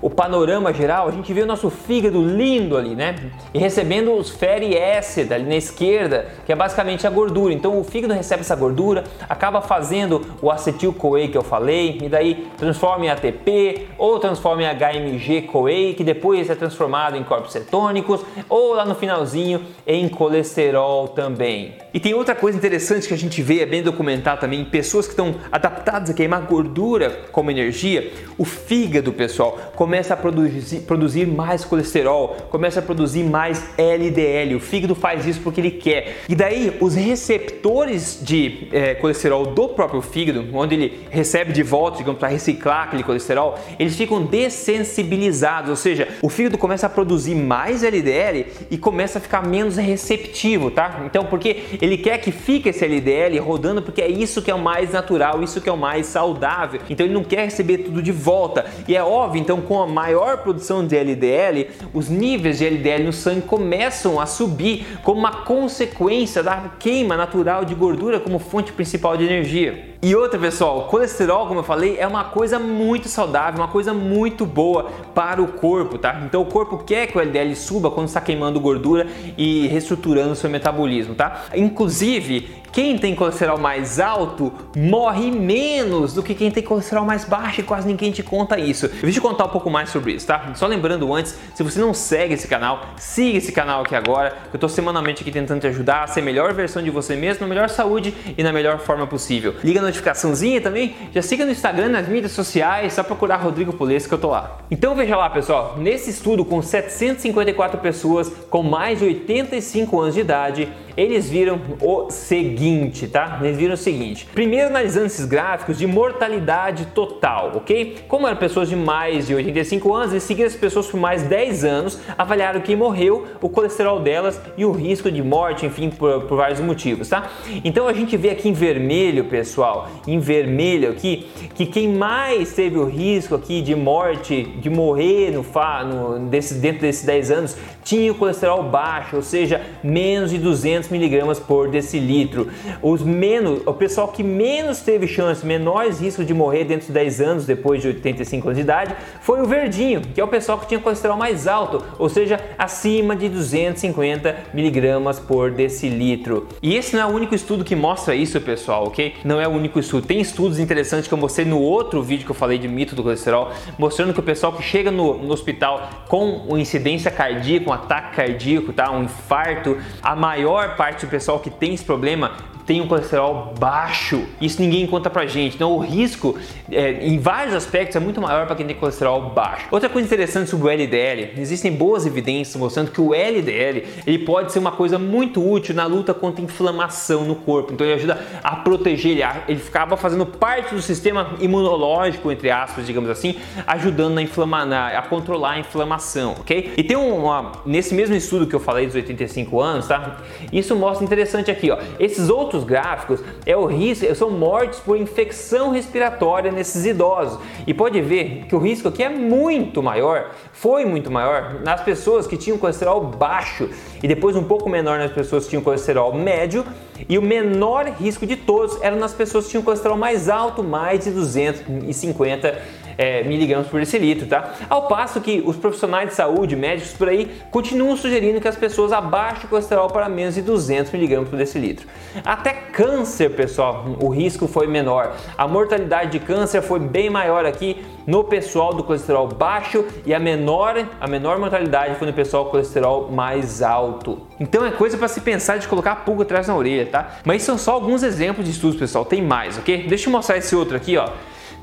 o 0.00 0.10
panorama 0.10 0.72
geral, 0.72 1.08
a 1.08 1.10
gente 1.10 1.32
vê 1.32 1.42
o 1.42 1.46
nosso 1.46 1.70
fígado 1.70 2.22
lindo 2.22 2.76
ali, 2.76 2.94
né? 2.94 3.16
E 3.52 3.58
recebendo 3.58 4.12
os 4.12 4.30
fatty 4.30 4.76
acid 4.76 5.32
ali 5.32 5.44
na 5.44 5.56
esquerda, 5.56 6.26
que 6.44 6.52
é 6.52 6.56
basicamente 6.56 7.06
a 7.06 7.10
gordura. 7.10 7.52
Então 7.52 7.78
o 7.78 7.84
fígado 7.84 8.12
recebe 8.12 8.42
essa 8.42 8.54
gordura, 8.54 9.04
acaba 9.28 9.60
fazendo 9.60 10.24
o 10.42 10.50
acetil-CoA 10.50 11.28
que 11.28 11.36
eu 11.36 11.42
falei, 11.42 11.98
e 12.02 12.08
daí 12.08 12.46
transforma 12.56 13.06
em 13.06 13.08
ATP 13.08 13.88
ou 13.98 14.18
transforma 14.18 14.62
em 14.62 14.66
HMG-CoA, 14.66 15.94
que 15.96 16.04
depois 16.04 16.48
é 16.50 16.54
transformado 16.54 17.16
em 17.16 17.24
corpos 17.24 17.52
cetônicos, 17.52 18.20
ou 18.48 18.74
lá 18.74 18.84
no 18.84 18.94
finalzinho 18.94 19.62
em 19.86 20.08
colesterol 20.08 21.08
também. 21.08 21.74
E 21.92 22.00
tem 22.00 22.14
outra 22.14 22.34
coisa 22.34 22.58
interessante 22.58 23.08
que 23.08 23.14
a 23.14 23.18
gente 23.18 23.40
vê, 23.40 23.60
é 23.60 23.66
bem 23.66 23.82
documentado 23.82 24.40
também, 24.40 24.64
pessoas 24.64 25.06
que 25.06 25.12
estão 25.12 25.34
adaptadas 25.50 26.10
a 26.10 26.14
queimar 26.14 26.42
gordura 26.42 27.24
como 27.32 27.50
energia, 27.50 28.12
o 28.36 28.44
fígado, 28.44 29.12
pessoal, 29.12 29.58
começa 29.86 30.14
a 30.14 30.16
produzir, 30.16 30.80
produzir 30.80 31.28
mais 31.28 31.64
colesterol, 31.64 32.36
começa 32.50 32.80
a 32.80 32.82
produzir 32.82 33.22
mais 33.22 33.64
LDL. 33.78 34.56
O 34.56 34.60
fígado 34.60 34.96
faz 34.96 35.24
isso 35.24 35.40
porque 35.42 35.60
ele 35.60 35.70
quer. 35.70 36.24
E 36.28 36.34
daí, 36.34 36.76
os 36.80 36.96
receptores 36.96 38.18
de 38.20 38.66
é, 38.72 38.96
colesterol 38.96 39.46
do 39.46 39.68
próprio 39.68 40.02
fígado, 40.02 40.44
onde 40.52 40.74
ele 40.74 41.06
recebe 41.08 41.52
de 41.52 41.62
volta, 41.62 41.98
digamos, 41.98 42.18
para 42.18 42.26
reciclar 42.26 42.88
aquele 42.88 43.04
colesterol, 43.04 43.56
eles 43.78 43.94
ficam 43.94 44.24
dessensibilizados, 44.24 45.70
ou 45.70 45.76
seja, 45.76 46.08
o 46.20 46.28
fígado 46.28 46.58
começa 46.58 46.88
a 46.88 46.90
produzir 46.90 47.36
mais 47.36 47.84
LDL 47.84 48.44
e 48.68 48.76
começa 48.76 49.20
a 49.20 49.22
ficar 49.22 49.46
menos 49.46 49.76
receptivo, 49.76 50.68
tá? 50.68 51.02
Então, 51.06 51.26
porque 51.26 51.62
ele 51.80 51.96
quer 51.96 52.18
que 52.18 52.32
fique 52.32 52.70
esse 52.70 52.84
LDL 52.84 53.38
rodando, 53.38 53.82
porque 53.82 54.02
é 54.02 54.08
isso 54.08 54.42
que 54.42 54.50
é 54.50 54.54
o 54.54 54.58
mais 54.58 54.92
natural, 54.92 55.44
isso 55.44 55.60
que 55.60 55.68
é 55.68 55.72
o 55.72 55.78
mais 55.78 56.06
saudável. 56.06 56.80
Então, 56.90 57.06
ele 57.06 57.14
não 57.14 57.22
quer 57.22 57.44
receber 57.44 57.78
tudo 57.78 58.02
de 58.02 58.10
volta. 58.10 58.66
E 58.88 58.96
é 58.96 59.04
óbvio, 59.04 59.40
então, 59.40 59.60
com 59.76 59.82
a 59.82 59.86
maior 59.86 60.38
produção 60.38 60.86
de 60.86 60.96
LDL, 60.96 61.68
os 61.92 62.08
níveis 62.08 62.56
de 62.56 62.64
LDL 62.64 63.04
no 63.04 63.12
sangue 63.12 63.42
começam 63.42 64.18
a 64.18 64.24
subir 64.24 64.86
como 65.02 65.20
uma 65.20 65.44
consequência 65.44 66.42
da 66.42 66.70
queima 66.78 67.14
natural 67.14 67.62
de 67.62 67.74
gordura 67.74 68.18
como 68.18 68.38
fonte 68.38 68.72
principal 68.72 69.18
de 69.18 69.24
energia. 69.24 69.96
E 70.02 70.14
outra, 70.14 70.38
pessoal, 70.38 70.88
colesterol, 70.88 71.46
como 71.46 71.60
eu 71.60 71.64
falei, 71.64 71.96
é 71.98 72.06
uma 72.06 72.24
coisa 72.24 72.58
muito 72.58 73.08
saudável, 73.08 73.60
uma 73.60 73.68
coisa 73.68 73.92
muito 73.92 74.46
boa 74.46 74.84
para 75.14 75.42
o 75.42 75.48
corpo, 75.48 75.98
tá? 75.98 76.22
Então 76.24 76.40
o 76.40 76.46
corpo 76.46 76.78
quer 76.78 77.06
que 77.06 77.18
o 77.18 77.20
LDL 77.20 77.54
suba 77.54 77.90
quando 77.90 78.06
está 78.06 78.20
queimando 78.20 78.58
gordura 78.58 79.06
e 79.36 79.66
reestruturando 79.66 80.34
seu 80.34 80.48
metabolismo, 80.48 81.14
tá? 81.14 81.46
Inclusive, 81.54 82.62
quem 82.76 82.98
tem 82.98 83.14
colesterol 83.14 83.56
mais 83.56 83.98
alto 83.98 84.52
morre 84.76 85.30
menos 85.30 86.12
do 86.12 86.22
que 86.22 86.34
quem 86.34 86.50
tem 86.50 86.62
colesterol 86.62 87.06
mais 87.06 87.24
baixo 87.24 87.62
e 87.62 87.64
quase 87.64 87.88
ninguém 87.88 88.12
te 88.12 88.22
conta 88.22 88.60
isso. 88.60 88.90
Eu 89.02 89.10
te 89.10 89.18
contar 89.18 89.46
um 89.46 89.48
pouco 89.48 89.70
mais 89.70 89.88
sobre 89.88 90.12
isso, 90.12 90.26
tá? 90.26 90.52
Só 90.54 90.66
lembrando 90.66 91.10
antes, 91.14 91.38
se 91.54 91.62
você 91.62 91.80
não 91.80 91.94
segue 91.94 92.34
esse 92.34 92.46
canal, 92.46 92.88
siga 92.98 93.38
esse 93.38 93.50
canal 93.50 93.80
aqui 93.80 93.94
agora, 93.94 94.36
eu 94.52 94.58
tô 94.58 94.68
semanalmente 94.68 95.22
aqui 95.22 95.32
tentando 95.32 95.62
te 95.62 95.66
ajudar 95.68 96.04
a 96.04 96.06
ser 96.06 96.20
a 96.20 96.22
melhor 96.22 96.52
versão 96.52 96.82
de 96.82 96.90
você 96.90 97.16
mesmo, 97.16 97.40
na 97.40 97.46
melhor 97.46 97.70
saúde 97.70 98.12
e 98.36 98.42
na 98.42 98.52
melhor 98.52 98.78
forma 98.78 99.06
possível. 99.06 99.54
Liga 99.64 99.80
a 99.80 99.82
notificaçãozinha 99.82 100.60
também, 100.60 100.94
já 101.14 101.22
siga 101.22 101.46
no 101.46 101.52
Instagram, 101.52 101.88
nas 101.88 102.06
mídias 102.06 102.32
sociais, 102.32 102.92
só 102.92 103.02
procurar 103.02 103.36
Rodrigo 103.36 103.72
Polesco 103.72 104.10
que 104.10 104.14
eu 104.16 104.20
tô 104.20 104.28
lá. 104.28 104.58
Então 104.70 104.94
veja 104.94 105.16
lá, 105.16 105.30
pessoal, 105.30 105.76
nesse 105.78 106.10
estudo 106.10 106.44
com 106.44 106.60
754 106.60 107.80
pessoas 107.80 108.30
com 108.50 108.62
mais 108.62 108.98
de 108.98 109.06
85 109.06 109.98
anos 109.98 110.14
de 110.14 110.20
idade, 110.20 110.68
eles 110.96 111.28
viram 111.28 111.60
o 111.80 112.10
seguinte, 112.10 113.06
tá? 113.06 113.38
Eles 113.42 113.56
viram 113.56 113.74
o 113.74 113.76
seguinte. 113.76 114.26
Primeiro 114.32 114.68
analisando 114.68 115.06
esses 115.06 115.26
gráficos 115.26 115.78
de 115.78 115.86
mortalidade 115.86 116.86
total, 116.86 117.52
ok? 117.56 117.98
Como 118.08 118.26
eram 118.26 118.36
pessoas 118.36 118.68
de 118.68 118.76
mais 118.76 119.26
de 119.26 119.34
85 119.34 119.92
anos, 119.92 120.12
eles 120.12 120.22
seguiram 120.22 120.48
as 120.48 120.56
pessoas 120.56 120.86
por 120.86 120.98
mais 120.98 121.22
10 121.24 121.64
anos, 121.64 122.00
avaliaram 122.16 122.60
quem 122.60 122.74
morreu, 122.74 123.26
o 123.42 123.48
colesterol 123.48 124.00
delas 124.00 124.40
e 124.56 124.64
o 124.64 124.72
risco 124.72 125.10
de 125.10 125.22
morte, 125.22 125.66
enfim, 125.66 125.90
por, 125.90 126.22
por 126.22 126.36
vários 126.36 126.60
motivos, 126.60 127.08
tá? 127.08 127.30
Então 127.62 127.86
a 127.86 127.92
gente 127.92 128.16
vê 128.16 128.30
aqui 128.30 128.48
em 128.48 128.52
vermelho, 128.52 129.24
pessoal, 129.24 129.88
em 130.06 130.18
vermelho 130.18 130.90
aqui, 130.90 131.28
que 131.54 131.66
quem 131.66 131.88
mais 131.88 132.54
teve 132.54 132.78
o 132.78 132.86
risco 132.86 133.34
aqui 133.34 133.60
de 133.60 133.74
morte, 133.74 134.44
de 134.44 134.70
morrer 134.70 135.30
no, 135.30 136.18
no 136.18 136.28
desse, 136.28 136.54
dentro 136.54 136.80
desses 136.80 137.04
10 137.04 137.30
anos, 137.30 137.56
tinha 137.84 138.10
o 138.10 138.14
colesterol 138.14 138.64
baixo, 138.64 139.16
ou 139.16 139.22
seja, 139.22 139.60
menos 139.82 140.30
de 140.30 140.38
200 140.38 140.85
200 140.86 140.90
miligramas 140.90 141.38
por 141.38 141.68
decilitro. 141.68 142.48
Os 142.82 143.02
menos, 143.02 143.62
o 143.66 143.74
pessoal 143.74 144.08
que 144.08 144.22
menos 144.22 144.80
teve 144.80 145.06
chance, 145.06 145.44
menores 145.44 146.00
riscos 146.00 146.26
de 146.26 146.32
morrer 146.32 146.64
dentro 146.64 146.86
de 146.86 146.92
10 146.92 147.20
anos 147.20 147.46
depois 147.46 147.82
de 147.82 147.88
85 147.88 148.48
anos 148.48 148.56
de 148.56 148.62
idade, 148.62 148.96
foi 149.20 149.40
o 149.40 149.46
verdinho, 149.46 150.00
que 150.00 150.20
é 150.20 150.24
o 150.24 150.28
pessoal 150.28 150.58
que 150.58 150.66
tinha 150.66 150.80
colesterol 150.80 151.16
mais 151.16 151.46
alto, 151.46 151.82
ou 151.98 152.08
seja, 152.08 152.40
acima 152.58 153.14
de 153.14 153.28
250 153.28 154.36
miligramas 154.54 155.18
por 155.18 155.50
decilitro. 155.50 156.48
E 156.62 156.74
esse 156.74 156.94
não 156.94 157.02
é 157.02 157.06
o 157.06 157.14
único 157.14 157.34
estudo 157.34 157.64
que 157.64 157.76
mostra 157.76 158.14
isso, 158.14 158.40
pessoal, 158.40 158.86
ok? 158.86 159.14
Não 159.24 159.40
é 159.40 159.48
o 159.48 159.50
único 159.50 159.78
estudo. 159.78 160.06
Tem 160.06 160.20
estudos 160.20 160.58
interessantes 160.58 161.08
que 161.08 161.14
eu 161.14 161.18
mostrei 161.18 161.46
no 161.46 161.60
outro 161.60 162.02
vídeo 162.02 162.24
que 162.24 162.30
eu 162.30 162.34
falei 162.34 162.58
de 162.58 162.68
mito 162.68 162.94
do 162.94 163.02
colesterol, 163.02 163.50
mostrando 163.78 164.12
que 164.12 164.20
o 164.20 164.22
pessoal 164.22 164.52
que 164.52 164.62
chega 164.62 164.90
no, 164.90 165.18
no 165.18 165.32
hospital 165.32 165.90
com 166.08 166.56
incidência 166.56 167.10
cardíaca, 167.10 167.68
um 167.68 167.72
ataque 167.72 168.16
cardíaco, 168.16 168.72
tá? 168.72 168.90
um 168.90 169.04
infarto, 169.04 169.76
a 170.02 170.14
maior 170.14 170.75
parte 170.76 171.06
do 171.06 171.10
pessoal 171.10 171.40
que 171.40 171.50
tem 171.50 171.74
esse 171.74 171.84
problema 171.84 172.32
tem 172.66 172.80
um 172.80 172.88
colesterol 172.88 173.54
baixo. 173.58 174.24
Isso 174.40 174.60
ninguém 174.60 174.86
conta 174.86 175.08
pra 175.08 175.24
gente. 175.26 175.54
Então 175.54 175.72
o 175.72 175.78
risco, 175.78 176.36
é, 176.70 177.06
em 177.06 177.18
vários 177.18 177.54
aspectos, 177.54 177.96
é 177.96 178.00
muito 178.00 178.20
maior 178.20 178.46
para 178.46 178.56
quem 178.56 178.66
tem 178.66 178.74
colesterol 178.74 179.30
baixo. 179.30 179.66
Outra 179.70 179.88
coisa 179.88 180.06
interessante 180.06 180.50
sobre 180.50 180.66
o 180.66 180.70
LDL, 180.70 181.32
existem 181.38 181.72
boas 181.72 182.04
evidências 182.04 182.56
mostrando 182.56 182.90
que 182.90 183.00
o 183.00 183.14
LDL 183.14 183.84
ele 184.06 184.18
pode 184.18 184.52
ser 184.52 184.58
uma 184.58 184.72
coisa 184.72 184.98
muito 184.98 185.46
útil 185.48 185.74
na 185.74 185.86
luta 185.86 186.12
contra 186.12 186.42
inflamação 186.42 187.24
no 187.24 187.36
corpo. 187.36 187.72
Então 187.72 187.86
ele 187.86 187.94
ajuda 187.94 188.20
a 188.42 188.56
proteger, 188.56 189.12
ele, 189.12 189.22
ele 189.48 189.62
acaba 189.66 189.96
fazendo 189.96 190.26
parte 190.26 190.74
do 190.74 190.82
sistema 190.82 191.34
imunológico, 191.40 192.32
entre 192.32 192.50
aspas, 192.50 192.86
digamos 192.86 193.08
assim, 193.08 193.36
ajudando 193.66 194.14
na 194.14 194.22
inflamar, 194.22 194.66
na, 194.66 194.88
a 194.88 195.02
controlar 195.02 195.52
a 195.52 195.58
inflamação, 195.60 196.34
ok? 196.40 196.72
E 196.76 196.82
tem 196.82 196.96
uma, 196.96 197.52
nesse 197.64 197.94
mesmo 197.94 198.16
estudo 198.16 198.46
que 198.46 198.54
eu 198.54 198.60
falei 198.60 198.86
dos 198.86 198.94
85 198.94 199.60
anos, 199.60 199.86
tá? 199.86 200.18
Isso 200.52 200.74
mostra 200.74 201.04
interessante 201.04 201.50
aqui, 201.50 201.70
ó. 201.70 201.78
Esses 201.98 202.28
outros 202.28 202.55
outros 202.56 202.64
gráficos 202.64 203.20
é 203.44 203.56
o 203.56 203.66
risco, 203.66 204.12
são 204.14 204.30
mortes 204.30 204.80
por 204.80 204.96
infecção 204.96 205.70
respiratória 205.70 206.50
nesses 206.50 206.84
idosos. 206.84 207.38
E 207.66 207.74
pode 207.74 208.00
ver 208.00 208.46
que 208.48 208.54
o 208.54 208.58
risco 208.58 208.88
aqui 208.88 209.02
é 209.02 209.08
muito 209.08 209.82
maior, 209.82 210.30
foi 210.52 210.84
muito 210.84 211.10
maior 211.10 211.60
nas 211.62 211.82
pessoas 211.82 212.26
que 212.26 212.36
tinham 212.36 212.58
colesterol 212.58 213.00
baixo 213.00 213.68
e 214.02 214.08
depois 214.08 214.34
um 214.34 214.44
pouco 214.44 214.68
menor 214.68 214.98
nas 214.98 215.12
pessoas 215.12 215.44
que 215.44 215.50
tinham 215.50 215.62
colesterol 215.62 216.14
médio 216.14 216.64
e 217.08 217.18
o 217.18 217.22
menor 217.22 217.86
risco 217.86 218.26
de 218.26 218.36
todos 218.36 218.80
era 218.82 218.96
nas 218.96 219.12
pessoas 219.12 219.44
que 219.44 219.50
tinham 219.50 219.62
colesterol 219.62 219.96
mais 219.96 220.28
alto, 220.28 220.62
mais 220.62 221.04
de 221.04 221.10
250 221.10 222.85
é, 222.98 223.22
miligramas 223.22 223.66
por 223.66 223.80
decilitro, 223.80 224.26
tá? 224.26 224.54
Ao 224.68 224.86
passo 224.88 225.20
que 225.20 225.42
os 225.44 225.56
profissionais 225.56 226.10
de 226.10 226.14
saúde, 226.14 226.56
médicos 226.56 226.92
por 226.92 227.08
aí, 227.08 227.30
continuam 227.50 227.96
sugerindo 227.96 228.40
que 228.40 228.48
as 228.48 228.56
pessoas 228.56 228.92
abaixem 228.92 229.44
o 229.44 229.48
colesterol 229.48 229.88
para 229.88 230.08
menos 230.08 230.34
de 230.34 230.42
200 230.42 230.92
miligramas 230.92 231.28
por 231.28 231.36
decilitro. 231.36 231.86
Até 232.24 232.52
câncer, 232.52 233.30
pessoal, 233.30 233.84
o 234.00 234.08
risco 234.08 234.46
foi 234.46 234.66
menor. 234.66 235.14
A 235.36 235.46
mortalidade 235.46 236.12
de 236.12 236.20
câncer 236.20 236.62
foi 236.62 236.78
bem 236.78 237.10
maior 237.10 237.44
aqui 237.44 237.84
no 238.06 238.22
pessoal 238.24 238.72
do 238.72 238.84
colesterol 238.84 239.26
baixo 239.26 239.84
e 240.04 240.14
a 240.14 240.18
menor, 240.18 240.86
a 241.00 241.08
menor 241.08 241.38
mortalidade 241.38 241.96
foi 241.96 242.06
no 242.06 242.12
pessoal 242.12 242.44
com 242.44 242.52
colesterol 242.52 243.10
mais 243.10 243.62
alto. 243.62 244.22
Então 244.38 244.64
é 244.64 244.70
coisa 244.70 244.96
para 244.96 245.08
se 245.08 245.20
pensar 245.20 245.58
de 245.58 245.66
colocar 245.66 245.92
a 245.92 245.96
pulga 245.96 246.22
atrás 246.22 246.46
na 246.46 246.56
orelha, 246.56 246.86
tá? 246.86 247.18
Mas 247.24 247.42
são 247.42 247.58
só 247.58 247.72
alguns 247.72 248.02
exemplos 248.02 248.46
de 248.46 248.52
estudos, 248.52 248.78
pessoal, 248.78 249.04
tem 249.04 249.20
mais, 249.20 249.58
ok? 249.58 249.86
Deixa 249.88 250.08
eu 250.08 250.12
mostrar 250.12 250.36
esse 250.36 250.54
outro 250.54 250.76
aqui, 250.76 250.96
ó 250.96 251.08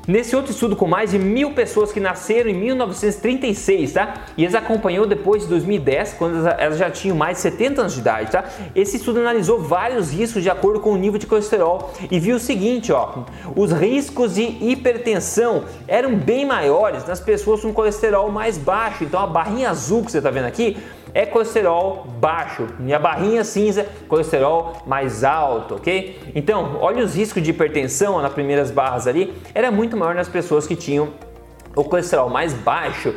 Nesse 0.06 0.36
outro 0.36 0.52
estudo 0.52 0.76
com 0.76 0.86
mais 0.86 1.12
de 1.12 1.18
mil 1.18 1.52
pessoas 1.52 1.90
que 1.90 1.98
nasceram 1.98 2.50
em 2.50 2.54
1936, 2.54 3.92
tá? 3.92 4.14
E 4.36 4.42
eles 4.42 4.54
acompanhou 4.54 5.06
depois 5.06 5.42
de 5.42 5.48
2010, 5.48 6.14
quando 6.14 6.46
elas 6.46 6.76
já 6.76 6.90
tinham 6.90 7.16
mais 7.16 7.38
de 7.38 7.42
70 7.42 7.80
anos 7.80 7.94
de 7.94 8.00
idade, 8.00 8.30
tá? 8.30 8.44
Esse 8.74 8.98
estudo 8.98 9.20
analisou 9.20 9.60
vários 9.60 10.12
riscos 10.12 10.42
de 10.42 10.50
acordo 10.50 10.80
com 10.80 10.92
o 10.92 10.96
nível 10.96 11.18
de 11.18 11.26
colesterol 11.26 11.92
e 12.10 12.20
viu 12.20 12.36
o 12.36 12.40
seguinte, 12.40 12.92
ó, 12.92 13.24
os 13.56 13.72
riscos 13.72 14.34
de 14.34 14.42
hipertensão 14.42 15.64
eram 15.88 16.14
bem 16.14 16.44
maiores 16.44 17.06
nas 17.06 17.20
pessoas 17.20 17.62
com 17.62 17.72
colesterol 17.72 18.30
mais 18.30 18.58
baixo. 18.58 19.04
Então 19.04 19.20
a 19.20 19.26
barrinha 19.26 19.70
azul 19.70 20.04
que 20.04 20.12
você 20.12 20.18
está 20.18 20.30
vendo 20.30 20.46
aqui 20.46 20.76
é 21.14 21.24
colesterol 21.24 22.04
baixo 22.18 22.66
e 22.84 22.92
a 22.92 22.98
barrinha 22.98 23.44
cinza, 23.44 23.86
colesterol 24.08 24.82
mais 24.84 25.22
alto, 25.22 25.76
ok? 25.76 26.20
Então, 26.34 26.78
olha 26.80 27.04
os 27.04 27.14
riscos 27.14 27.40
de 27.42 27.50
hipertensão 27.50 28.20
nas 28.20 28.32
primeiras 28.32 28.72
barras 28.72 29.06
ali, 29.06 29.32
era 29.54 29.70
muito 29.70 29.96
maior 29.96 30.14
nas 30.14 30.28
pessoas 30.28 30.66
que 30.66 30.74
tinham 30.74 31.10
o 31.76 31.84
colesterol 31.84 32.28
mais 32.28 32.52
baixo. 32.52 33.14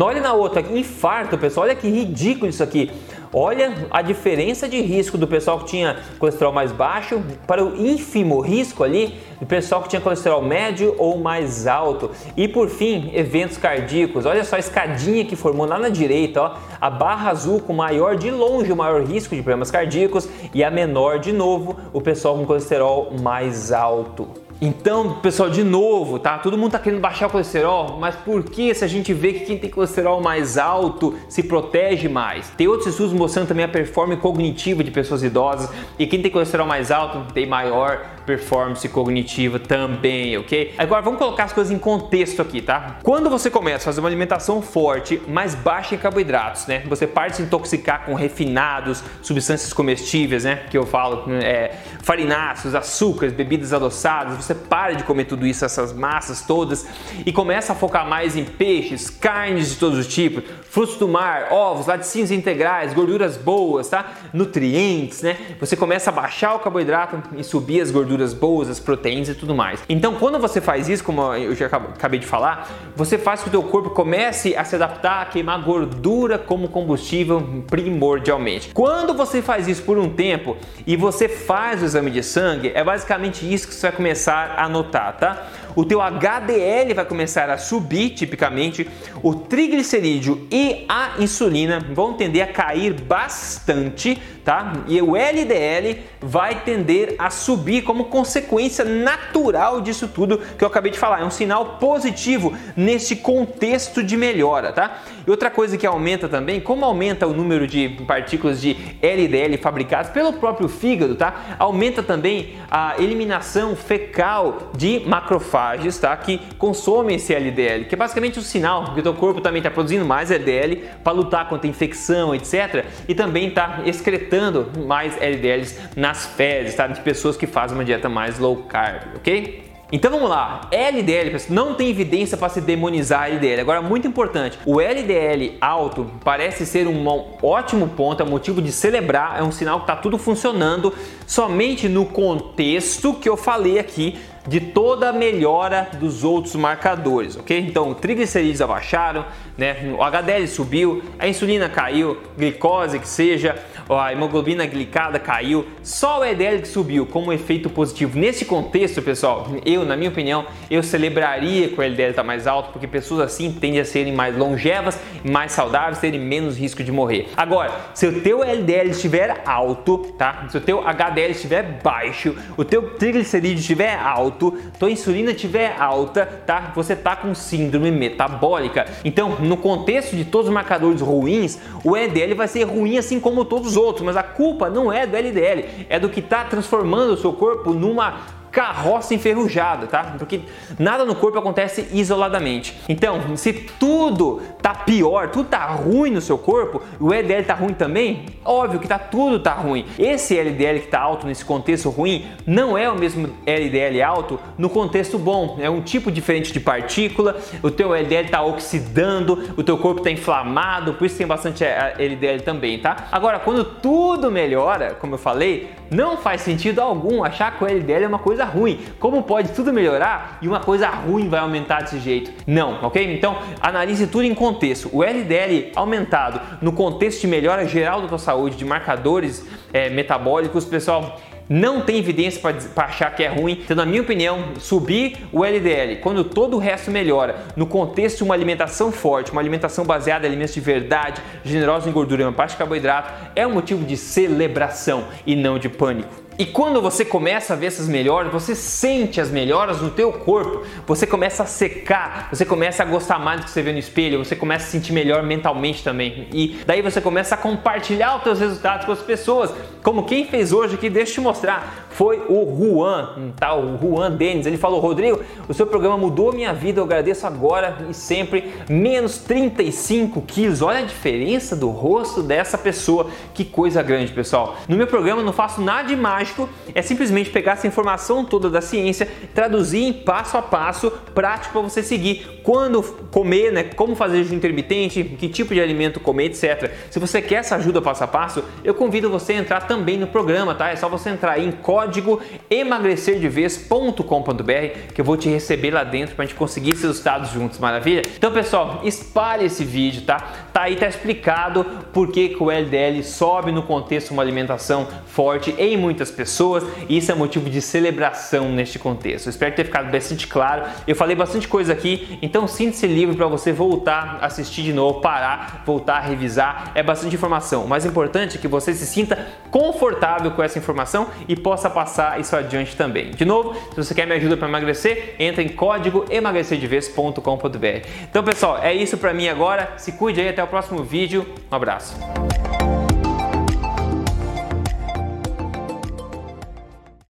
Olha 0.00 0.20
na 0.20 0.32
outra, 0.32 0.60
infarto, 0.60 1.38
pessoal, 1.38 1.66
olha 1.66 1.74
que 1.74 1.88
ridículo 1.88 2.48
isso 2.48 2.62
aqui. 2.62 2.90
Olha 3.34 3.72
a 3.90 4.02
diferença 4.02 4.68
de 4.68 4.78
risco 4.82 5.16
do 5.16 5.26
pessoal 5.26 5.60
que 5.60 5.64
tinha 5.64 5.96
colesterol 6.18 6.52
mais 6.52 6.70
baixo 6.70 7.22
para 7.46 7.64
o 7.64 7.74
ínfimo 7.74 8.40
risco 8.40 8.84
ali 8.84 9.18
do 9.40 9.46
pessoal 9.46 9.82
que 9.82 9.88
tinha 9.88 10.02
colesterol 10.02 10.42
médio 10.42 10.94
ou 10.98 11.18
mais 11.18 11.66
alto. 11.66 12.10
E 12.36 12.46
por 12.46 12.68
fim, 12.68 13.10
eventos 13.14 13.56
cardíacos. 13.56 14.26
Olha 14.26 14.44
só 14.44 14.56
a 14.56 14.58
escadinha 14.58 15.24
que 15.24 15.34
formou 15.34 15.66
lá 15.66 15.78
na 15.78 15.88
direita, 15.88 16.42
ó, 16.42 16.56
a 16.78 16.90
barra 16.90 17.30
azul 17.30 17.58
com 17.58 17.72
maior 17.72 18.16
de 18.16 18.30
longe 18.30 18.70
o 18.70 18.76
maior 18.76 19.02
risco 19.02 19.34
de 19.34 19.40
problemas 19.40 19.70
cardíacos 19.70 20.28
e 20.52 20.62
a 20.62 20.70
menor 20.70 21.18
de 21.18 21.32
novo 21.32 21.74
o 21.90 22.02
pessoal 22.02 22.36
com 22.36 22.44
colesterol 22.44 23.14
mais 23.18 23.72
alto. 23.72 24.41
Então, 24.64 25.14
pessoal, 25.14 25.50
de 25.50 25.64
novo, 25.64 26.20
tá? 26.20 26.38
Todo 26.38 26.56
mundo 26.56 26.70
tá 26.70 26.78
querendo 26.78 27.00
baixar 27.00 27.26
o 27.26 27.30
colesterol, 27.30 27.98
mas 27.98 28.14
por 28.14 28.44
que 28.44 28.72
se 28.72 28.84
a 28.84 28.86
gente 28.86 29.12
vê 29.12 29.32
que 29.32 29.40
quem 29.40 29.58
tem 29.58 29.68
colesterol 29.68 30.20
mais 30.20 30.56
alto 30.56 31.16
se 31.28 31.42
protege 31.42 32.08
mais? 32.08 32.48
Tem 32.50 32.68
outros 32.68 32.86
estudos 32.86 33.12
mostrando 33.12 33.48
também 33.48 33.64
a 33.64 33.68
performance 33.68 34.20
cognitiva 34.20 34.84
de 34.84 34.92
pessoas 34.92 35.24
idosas 35.24 35.68
e 35.98 36.06
quem 36.06 36.22
tem 36.22 36.30
colesterol 36.30 36.64
mais 36.64 36.92
alto 36.92 37.32
tem 37.32 37.44
maior 37.44 38.06
performance 38.26 38.86
cognitiva 38.88 39.58
também, 39.58 40.36
ok? 40.38 40.74
Agora 40.78 41.02
vamos 41.02 41.18
colocar 41.18 41.44
as 41.44 41.52
coisas 41.52 41.72
em 41.72 41.78
contexto 41.78 42.40
aqui, 42.40 42.62
tá? 42.62 42.98
Quando 43.02 43.28
você 43.28 43.50
começa 43.50 43.84
a 43.84 43.86
fazer 43.86 44.00
uma 44.00 44.08
alimentação 44.08 44.62
forte, 44.62 45.20
mais 45.28 45.54
baixa 45.54 45.94
em 45.94 45.98
carboidratos, 45.98 46.66
né? 46.66 46.82
Você 46.86 47.06
parte 47.06 47.36
se 47.36 47.42
intoxicar 47.42 48.04
com 48.04 48.14
refinados, 48.14 49.02
substâncias 49.22 49.72
comestíveis, 49.72 50.44
né? 50.44 50.64
Que 50.70 50.78
eu 50.78 50.86
falo, 50.86 51.24
é, 51.32 51.76
farináceos, 52.02 52.74
açúcares, 52.74 53.34
bebidas 53.34 53.72
adoçadas, 53.72 54.36
você 54.36 54.54
para 54.54 54.94
de 54.94 55.04
comer 55.04 55.24
tudo 55.24 55.46
isso, 55.46 55.64
essas 55.64 55.92
massas 55.92 56.42
todas, 56.42 56.86
e 57.24 57.32
começa 57.32 57.72
a 57.72 57.76
focar 57.76 58.06
mais 58.06 58.36
em 58.36 58.44
peixes, 58.44 59.10
carnes 59.10 59.70
de 59.70 59.76
todos 59.76 59.98
os 59.98 60.06
tipos, 60.06 60.44
frutos 60.70 60.96
do 60.96 61.08
mar, 61.08 61.48
ovos, 61.50 61.86
laticínios 61.86 62.30
integrais, 62.30 62.94
gorduras 62.94 63.36
boas, 63.36 63.88
tá? 63.88 64.12
Nutrientes, 64.32 65.22
né? 65.22 65.36
Você 65.60 65.76
começa 65.76 66.10
a 66.10 66.12
baixar 66.12 66.54
o 66.54 66.58
carboidrato 66.58 67.22
e 67.36 67.44
subir 67.44 67.80
as 67.80 67.90
gorduras 67.90 68.11
boas, 68.34 68.68
as 68.68 68.80
proteínas 68.80 69.28
e 69.28 69.34
tudo 69.34 69.54
mais. 69.54 69.82
Então, 69.88 70.14
quando 70.14 70.38
você 70.38 70.60
faz 70.60 70.88
isso, 70.88 71.04
como 71.04 71.34
eu 71.34 71.54
já 71.54 71.66
acabei 71.66 72.18
de 72.18 72.26
falar, 72.26 72.70
você 72.96 73.18
faz 73.18 73.40
com 73.40 73.50
que 73.50 73.56
o 73.56 73.60
teu 73.60 73.70
corpo 73.70 73.90
comece 73.90 74.56
a 74.56 74.64
se 74.64 74.76
adaptar 74.76 75.22
a 75.22 75.24
queimar 75.26 75.62
gordura 75.62 76.38
como 76.38 76.68
combustível 76.68 77.64
primordialmente. 77.68 78.70
Quando 78.72 79.14
você 79.14 79.42
faz 79.42 79.68
isso 79.68 79.82
por 79.82 79.98
um 79.98 80.08
tempo 80.08 80.56
e 80.86 80.96
você 80.96 81.28
faz 81.28 81.82
o 81.82 81.84
exame 81.84 82.10
de 82.10 82.22
sangue, 82.22 82.72
é 82.74 82.82
basicamente 82.82 83.52
isso 83.52 83.68
que 83.68 83.74
você 83.74 83.88
vai 83.88 83.96
começar 83.96 84.54
a 84.56 84.68
notar, 84.68 85.16
tá? 85.16 85.46
O 85.74 85.84
teu 85.84 86.00
HDL 86.00 86.94
vai 86.94 87.04
começar 87.04 87.48
a 87.48 87.56
subir, 87.56 88.10
tipicamente, 88.10 88.88
o 89.22 89.34
triglicerídeo 89.34 90.46
e 90.50 90.84
a 90.88 91.14
insulina 91.18 91.80
vão 91.92 92.14
tender 92.14 92.42
a 92.42 92.46
cair 92.46 92.92
bastante, 92.92 94.20
tá? 94.44 94.72
E 94.86 95.00
o 95.00 95.16
LDL 95.16 96.00
vai 96.20 96.60
tender 96.62 97.14
a 97.18 97.30
subir 97.30 97.82
como 97.82 98.04
consequência 98.04 98.84
natural 98.84 99.80
disso 99.80 100.08
tudo 100.08 100.38
que 100.38 100.62
eu 100.62 100.68
acabei 100.68 100.92
de 100.92 100.98
falar. 100.98 101.22
É 101.22 101.24
um 101.24 101.30
sinal 101.30 101.76
positivo 101.78 102.52
nesse 102.76 103.16
contexto 103.16 104.02
de 104.02 104.16
melhora, 104.16 104.72
tá? 104.72 105.02
E 105.26 105.30
outra 105.30 105.50
coisa 105.50 105.76
que 105.76 105.86
aumenta 105.86 106.28
também, 106.28 106.60
como 106.60 106.84
aumenta 106.84 107.26
o 107.26 107.32
número 107.32 107.66
de 107.66 107.88
partículas 108.06 108.60
de 108.60 108.76
LDL 109.00 109.56
fabricadas 109.58 110.10
pelo 110.10 110.32
próprio 110.34 110.68
fígado, 110.68 111.14
tá? 111.14 111.56
Aumenta 111.58 112.02
também 112.02 112.54
a 112.70 112.96
eliminação 112.98 113.76
fecal 113.76 114.72
de 114.76 115.02
macrofages, 115.06 115.98
tá? 115.98 116.16
Que 116.16 116.40
consomem 116.58 117.16
esse 117.16 117.34
LDL, 117.34 117.84
que 117.84 117.94
é 117.94 117.98
basicamente 117.98 118.38
o 118.38 118.40
um 118.40 118.44
sinal 118.44 118.94
que 118.94 119.00
o 119.00 119.02
teu 119.02 119.14
corpo 119.14 119.40
também 119.40 119.58
está 119.58 119.70
produzindo 119.70 120.04
mais 120.04 120.30
LDL 120.30 120.76
para 121.02 121.12
lutar 121.12 121.48
contra 121.48 121.68
infecção, 121.68 122.34
etc. 122.34 122.84
E 123.08 123.14
também 123.14 123.48
está 123.48 123.80
excretando 123.84 124.70
mais 124.86 125.16
LDLs 125.16 125.78
nas 125.96 126.26
fezes, 126.26 126.74
tá? 126.74 126.86
De 126.86 127.00
pessoas 127.00 127.36
que 127.36 127.46
fazem 127.46 127.76
uma 127.76 127.84
dieta 127.84 128.08
mais 128.08 128.38
low 128.38 128.56
carb, 128.64 129.16
ok? 129.16 129.71
Então 129.94 130.10
vamos 130.10 130.30
lá, 130.30 130.62
LDL, 130.72 131.36
não 131.50 131.74
tem 131.74 131.90
evidência 131.90 132.34
para 132.34 132.48
se 132.48 132.62
demonizar 132.62 133.30
LDL. 133.30 133.60
Agora, 133.60 133.82
muito 133.82 134.08
importante, 134.08 134.58
o 134.64 134.80
LDL 134.80 135.58
alto 135.60 136.10
parece 136.24 136.64
ser 136.64 136.88
um 136.88 137.06
ótimo 137.42 137.86
ponto, 137.88 138.22
é 138.22 138.24
motivo 138.24 138.62
de 138.62 138.72
celebrar, 138.72 139.38
é 139.38 139.42
um 139.42 139.52
sinal 139.52 139.80
que 139.80 139.84
está 139.84 139.94
tudo 139.94 140.16
funcionando 140.16 140.94
somente 141.26 141.90
no 141.90 142.06
contexto 142.06 143.12
que 143.12 143.28
eu 143.28 143.36
falei 143.36 143.78
aqui 143.78 144.18
de 144.46 144.60
toda 144.60 145.08
a 145.10 145.12
melhora 145.12 145.88
dos 145.98 146.24
outros 146.24 146.54
marcadores, 146.56 147.36
ok? 147.36 147.58
Então, 147.58 147.94
triglicerídeos 147.94 148.60
abaixaram, 148.60 149.24
né? 149.56 149.94
O 149.96 150.02
HDL 150.02 150.46
subiu, 150.48 151.02
a 151.18 151.28
insulina 151.28 151.68
caiu, 151.68 152.18
glicose 152.36 152.98
que 152.98 153.06
seja, 153.06 153.56
a 153.88 154.12
hemoglobina 154.12 154.66
glicada 154.66 155.18
caiu, 155.18 155.66
só 155.82 156.20
o 156.20 156.24
LDL 156.24 156.62
que 156.62 156.68
subiu 156.68 157.06
como 157.06 157.32
efeito 157.32 157.70
positivo. 157.70 158.18
Nesse 158.18 158.44
contexto, 158.44 159.02
pessoal, 159.02 159.48
eu, 159.64 159.84
na 159.84 159.96
minha 159.96 160.10
opinião, 160.10 160.46
eu 160.70 160.82
celebraria 160.82 161.68
que 161.68 161.78
o 161.78 161.82
LDL 161.82 162.10
está 162.10 162.22
mais 162.22 162.46
alto, 162.46 162.72
porque 162.72 162.86
pessoas 162.86 163.20
assim 163.20 163.52
tendem 163.52 163.80
a 163.80 163.84
serem 163.84 164.12
mais 164.12 164.36
longevas, 164.36 164.98
mais 165.24 165.52
saudáveis, 165.52 165.98
terem 165.98 166.20
menos 166.20 166.56
risco 166.56 166.82
de 166.82 166.90
morrer. 166.90 167.28
Agora, 167.36 167.72
se 167.94 168.06
o 168.06 168.20
teu 168.20 168.42
LDL 168.42 168.90
estiver 168.90 169.42
alto, 169.44 169.98
tá? 170.18 170.46
Se 170.50 170.56
o 170.56 170.60
teu 170.60 170.80
HDL 170.80 171.30
estiver 171.30 171.62
baixo, 171.82 172.34
o 172.56 172.64
teu 172.64 172.94
triglicerídeo 172.94 173.60
estiver 173.60 173.96
alto, 173.96 174.31
tua 174.32 174.90
insulina 174.90 175.30
estiver 175.30 175.76
alta, 175.78 176.26
tá? 176.46 176.72
Você 176.74 176.96
tá 176.96 177.16
com 177.16 177.34
síndrome 177.34 177.90
metabólica. 177.90 178.86
Então, 179.04 179.36
no 179.40 179.56
contexto 179.56 180.16
de 180.16 180.24
todos 180.24 180.48
os 180.48 180.54
marcadores 180.54 181.00
ruins, 181.00 181.58
o 181.84 181.96
LDL 181.96 182.34
vai 182.34 182.48
ser 182.48 182.64
ruim 182.64 182.98
assim 182.98 183.20
como 183.20 183.44
todos 183.44 183.72
os 183.72 183.76
outros, 183.76 184.04
mas 184.04 184.16
a 184.16 184.22
culpa 184.22 184.68
não 184.68 184.92
é 184.92 185.06
do 185.06 185.16
LDL, 185.16 185.86
é 185.88 185.98
do 185.98 186.08
que 186.08 186.20
está 186.20 186.44
transformando 186.44 187.12
o 187.12 187.16
seu 187.16 187.32
corpo 187.32 187.72
numa 187.72 188.41
carroça 188.52 189.14
enferrujada, 189.14 189.86
tá? 189.86 190.14
Porque 190.18 190.42
nada 190.78 191.06
no 191.06 191.14
corpo 191.14 191.38
acontece 191.38 191.88
isoladamente. 191.92 192.78
Então, 192.86 193.34
se 193.36 193.52
tudo 193.52 194.42
tá 194.60 194.74
pior, 194.74 195.30
tudo 195.30 195.48
tá 195.48 195.66
ruim 195.66 196.10
no 196.10 196.20
seu 196.20 196.36
corpo, 196.36 196.82
o 197.00 197.12
LDL 197.12 197.44
tá 197.44 197.54
ruim 197.54 197.72
também, 197.72 198.26
óbvio 198.44 198.78
que 198.78 198.86
tá 198.86 198.98
tudo 198.98 199.40
tá 199.40 199.54
ruim. 199.54 199.86
Esse 199.98 200.38
LDL 200.38 200.80
que 200.80 200.88
tá 200.88 201.00
alto 201.00 201.26
nesse 201.26 201.44
contexto 201.44 201.88
ruim 201.88 202.26
não 202.46 202.76
é 202.76 202.90
o 202.90 202.94
mesmo 202.94 203.30
LDL 203.46 204.02
alto 204.02 204.38
no 204.58 204.68
contexto 204.68 205.18
bom. 205.18 205.56
É 205.58 205.70
um 205.70 205.80
tipo 205.80 206.10
diferente 206.10 206.52
de 206.52 206.60
partícula, 206.60 207.38
o 207.62 207.70
teu 207.70 207.94
LDL 207.94 208.28
tá 208.28 208.42
oxidando, 208.42 209.54
o 209.56 209.62
teu 209.62 209.78
corpo 209.78 210.02
tá 210.02 210.10
inflamado, 210.10 210.92
por 210.94 211.06
isso 211.06 211.16
tem 211.16 211.26
bastante 211.26 211.64
LDL 211.64 212.42
também, 212.42 212.78
tá? 212.78 213.08
Agora, 213.10 213.38
quando 213.38 213.64
tudo 213.64 214.30
melhora, 214.30 214.94
como 215.00 215.14
eu 215.14 215.18
falei, 215.18 215.70
não 215.90 216.16
faz 216.16 216.40
sentido 216.40 216.80
algum 216.80 217.22
achar 217.22 217.56
que 217.56 217.64
o 217.64 217.66
LDL 217.66 218.04
é 218.04 218.08
uma 218.08 218.18
coisa 218.18 218.41
ruim. 218.44 218.80
Como 218.98 219.22
pode 219.22 219.50
tudo 219.52 219.72
melhorar 219.72 220.38
e 220.40 220.48
uma 220.48 220.60
coisa 220.60 220.88
ruim 220.88 221.28
vai 221.28 221.40
aumentar 221.40 221.82
desse 221.82 221.98
jeito? 221.98 222.30
Não, 222.46 222.82
ok? 222.82 223.14
Então 223.14 223.38
analise 223.60 224.06
tudo 224.06 224.24
em 224.24 224.34
contexto. 224.34 224.90
O 224.92 225.02
LDL 225.02 225.72
aumentado 225.74 226.40
no 226.60 226.72
contexto 226.72 227.20
de 227.20 227.26
melhora 227.26 227.66
geral 227.66 228.02
da 228.02 228.08
tua 228.08 228.18
saúde, 228.18 228.56
de 228.56 228.64
marcadores 228.64 229.46
é, 229.72 229.88
metabólicos, 229.90 230.64
pessoal, 230.64 231.20
não 231.48 231.82
tem 231.82 231.98
evidência 231.98 232.40
para 232.40 232.84
achar 232.86 233.14
que 233.14 233.22
é 233.22 233.28
ruim. 233.28 233.58
Então, 233.62 233.76
na 233.76 233.84
minha 233.84 234.00
opinião, 234.00 234.54
subir 234.58 235.18
o 235.30 235.44
LDL 235.44 235.96
quando 235.96 236.24
todo 236.24 236.56
o 236.56 236.58
resto 236.58 236.90
melhora, 236.90 237.36
no 237.56 237.66
contexto 237.66 238.18
de 238.18 238.24
uma 238.24 238.34
alimentação 238.34 238.90
forte, 238.90 239.32
uma 239.32 239.40
alimentação 239.40 239.84
baseada 239.84 240.26
em 240.26 240.30
alimentos 240.30 240.54
de 240.54 240.60
verdade, 240.60 241.20
generosa 241.44 241.88
em 241.88 241.92
gordura 241.92 242.22
e 242.22 242.24
uma 242.24 242.32
parte 242.32 242.52
de 242.52 242.56
carboidrato, 242.56 243.12
é 243.36 243.46
um 243.46 243.52
motivo 243.52 243.84
de 243.84 243.96
celebração 243.96 245.04
e 245.26 245.36
não 245.36 245.58
de 245.58 245.68
pânico. 245.68 246.21
E 246.38 246.46
quando 246.46 246.80
você 246.80 247.04
começa 247.04 247.52
a 247.52 247.56
ver 247.56 247.66
essas 247.66 247.88
melhoras, 247.88 248.32
você 248.32 248.54
sente 248.54 249.20
as 249.20 249.30
melhoras 249.30 249.80
no 249.80 249.90
teu 249.90 250.12
corpo, 250.12 250.62
você 250.86 251.06
começa 251.06 251.42
a 251.42 251.46
secar, 251.46 252.28
você 252.30 252.44
começa 252.44 252.82
a 252.82 252.86
gostar 252.86 253.18
mais 253.18 253.40
do 253.40 253.44
que 253.44 253.50
você 253.50 253.62
vê 253.62 253.72
no 253.72 253.78
espelho, 253.78 254.18
você 254.18 254.34
começa 254.34 254.64
a 254.64 254.66
se 254.66 254.72
sentir 254.72 254.92
melhor 254.92 255.22
mentalmente 255.22 255.82
também. 255.82 256.28
E 256.32 256.60
daí 256.66 256.80
você 256.80 257.00
começa 257.00 257.34
a 257.34 257.38
compartilhar 257.38 258.16
os 258.16 258.22
teus 258.22 258.38
resultados 258.40 258.86
com 258.86 258.92
as 258.92 259.00
pessoas, 259.00 259.52
como 259.82 260.04
quem 260.04 260.24
fez 260.24 260.52
hoje 260.52 260.76
aqui, 260.76 260.88
deixa 260.88 261.12
eu 261.12 261.14
te 261.16 261.20
mostrar. 261.20 261.88
foi 261.90 262.22
o 262.28 262.56
Juan, 262.56 263.10
um 263.18 263.32
tal 263.32 263.78
Juan 263.80 264.10
Denis. 264.12 264.46
Ele 264.46 264.56
falou: 264.56 264.80
Rodrigo, 264.80 265.20
o 265.46 265.52
seu 265.52 265.66
programa 265.66 265.98
mudou 265.98 266.32
minha 266.32 266.52
vida, 266.52 266.80
eu 266.80 266.84
agradeço 266.84 267.26
agora 267.26 267.76
e 267.90 267.94
sempre. 267.94 268.52
Menos 268.68 269.18
35 269.18 270.22
quilos, 270.22 270.62
olha 270.62 270.78
a 270.78 270.82
diferença 270.82 271.54
do 271.54 271.68
rosto 271.68 272.22
dessa 272.22 272.56
pessoa, 272.56 273.10
que 273.34 273.44
coisa 273.44 273.82
grande, 273.82 274.12
pessoal. 274.12 274.56
No 274.68 274.76
meu 274.76 274.86
programa 274.86 275.20
eu 275.20 275.24
não 275.24 275.32
faço 275.32 275.60
nada 275.60 275.88
de 275.88 275.96
mágico, 275.96 276.31
é 276.74 276.82
simplesmente 276.82 277.30
pegar 277.30 277.52
essa 277.52 277.66
informação 277.66 278.24
toda 278.24 278.50
da 278.50 278.60
ciência, 278.60 279.08
traduzir 279.34 279.82
em 279.82 279.92
passo 279.92 280.36
a 280.36 280.42
passo 280.42 280.90
prático 281.14 281.52
para 281.52 281.62
você 281.62 281.82
seguir. 281.82 282.40
Quando 282.42 282.82
comer, 283.10 283.52
né? 283.52 283.64
Como 283.64 283.94
fazer 283.94 284.18
jejum 284.18 284.36
intermitente, 284.36 285.04
que 285.04 285.28
tipo 285.28 285.54
de 285.54 285.60
alimento 285.60 286.00
comer, 286.00 286.26
etc. 286.26 286.70
Se 286.90 286.98
você 286.98 287.22
quer 287.22 287.36
essa 287.36 287.56
ajuda 287.56 287.80
passo 287.80 288.04
a 288.04 288.06
passo, 288.06 288.44
eu 288.64 288.74
convido 288.74 289.10
você 289.10 289.34
a 289.34 289.36
entrar 289.36 289.62
também 289.62 289.98
no 289.98 290.06
programa, 290.06 290.54
tá? 290.54 290.70
É 290.70 290.76
só 290.76 290.88
você 290.88 291.10
entrar 291.10 291.38
em 291.38 291.50
código 291.50 292.20
emagrecerdeves.com.br 292.50 294.92
que 294.94 295.00
eu 295.00 295.04
vou 295.04 295.16
te 295.16 295.28
receber 295.28 295.70
lá 295.70 295.84
dentro 295.84 296.14
para 296.14 296.24
a 296.24 296.26
gente 296.26 296.36
conseguir 296.36 296.70
esses 296.70 296.84
resultados 296.84 297.30
juntos, 297.30 297.58
maravilha? 297.58 298.02
Então, 298.16 298.32
pessoal, 298.32 298.80
espalhe 298.84 299.46
esse 299.46 299.64
vídeo, 299.64 300.02
tá? 300.02 300.18
Tá 300.52 300.62
aí, 300.62 300.76
tá 300.76 300.86
explicado 300.86 301.64
por 301.92 302.12
que, 302.12 302.30
que 302.30 302.42
o 302.42 302.50
LDL 302.50 303.02
sobe 303.02 303.50
no 303.50 303.62
contexto 303.62 304.08
de 304.08 304.14
uma 304.14 304.22
alimentação 304.22 304.86
forte 305.06 305.54
em 305.58 305.76
muitas 305.76 306.10
pessoas 306.12 306.64
e 306.88 306.98
isso 306.98 307.10
é 307.10 307.14
motivo 307.14 307.48
de 307.48 307.60
celebração 307.60 308.52
neste 308.52 308.78
contexto. 308.78 309.26
Eu 309.26 309.30
espero 309.30 309.54
ter 309.54 309.64
ficado 309.64 309.90
bastante 309.90 310.26
claro. 310.26 310.64
Eu 310.86 310.94
falei 310.94 311.16
bastante 311.16 311.48
coisa 311.48 311.72
aqui, 311.72 312.18
então 312.22 312.46
sinta-se 312.46 312.86
livre 312.86 313.16
para 313.16 313.26
você 313.26 313.52
voltar, 313.52 314.18
assistir 314.20 314.62
de 314.62 314.72
novo, 314.72 315.00
parar, 315.00 315.62
voltar 315.64 316.00
revisar. 316.00 316.72
É 316.74 316.82
bastante 316.82 317.14
informação. 317.14 317.64
O 317.64 317.68
mais 317.68 317.84
importante 317.84 318.36
é 318.36 318.40
que 318.40 318.48
você 318.48 318.74
se 318.74 318.86
sinta 318.86 319.26
confortável 319.50 320.30
com 320.32 320.42
essa 320.42 320.58
informação 320.58 321.08
e 321.28 321.36
possa 321.36 321.68
passar 321.70 322.20
isso 322.20 322.34
adiante 322.36 322.76
também. 322.76 323.10
De 323.10 323.24
novo, 323.24 323.54
se 323.70 323.76
você 323.76 323.94
quer 323.94 324.06
me 324.06 324.14
ajuda 324.14 324.36
para 324.36 324.48
emagrecer, 324.48 325.14
entra 325.18 325.42
em 325.42 325.48
código 325.48 326.04
emagrecerdevez.com.br. 326.10 327.88
Então, 328.02 328.22
pessoal, 328.22 328.58
é 328.58 328.74
isso 328.74 328.96
para 328.96 329.12
mim 329.12 329.28
agora. 329.28 329.74
Se 329.76 329.92
cuide 329.92 330.20
aí, 330.20 330.28
até 330.28 330.42
o 330.42 330.46
próximo 330.46 330.82
vídeo. 330.82 331.26
Um 331.50 331.54
abraço. 331.54 331.96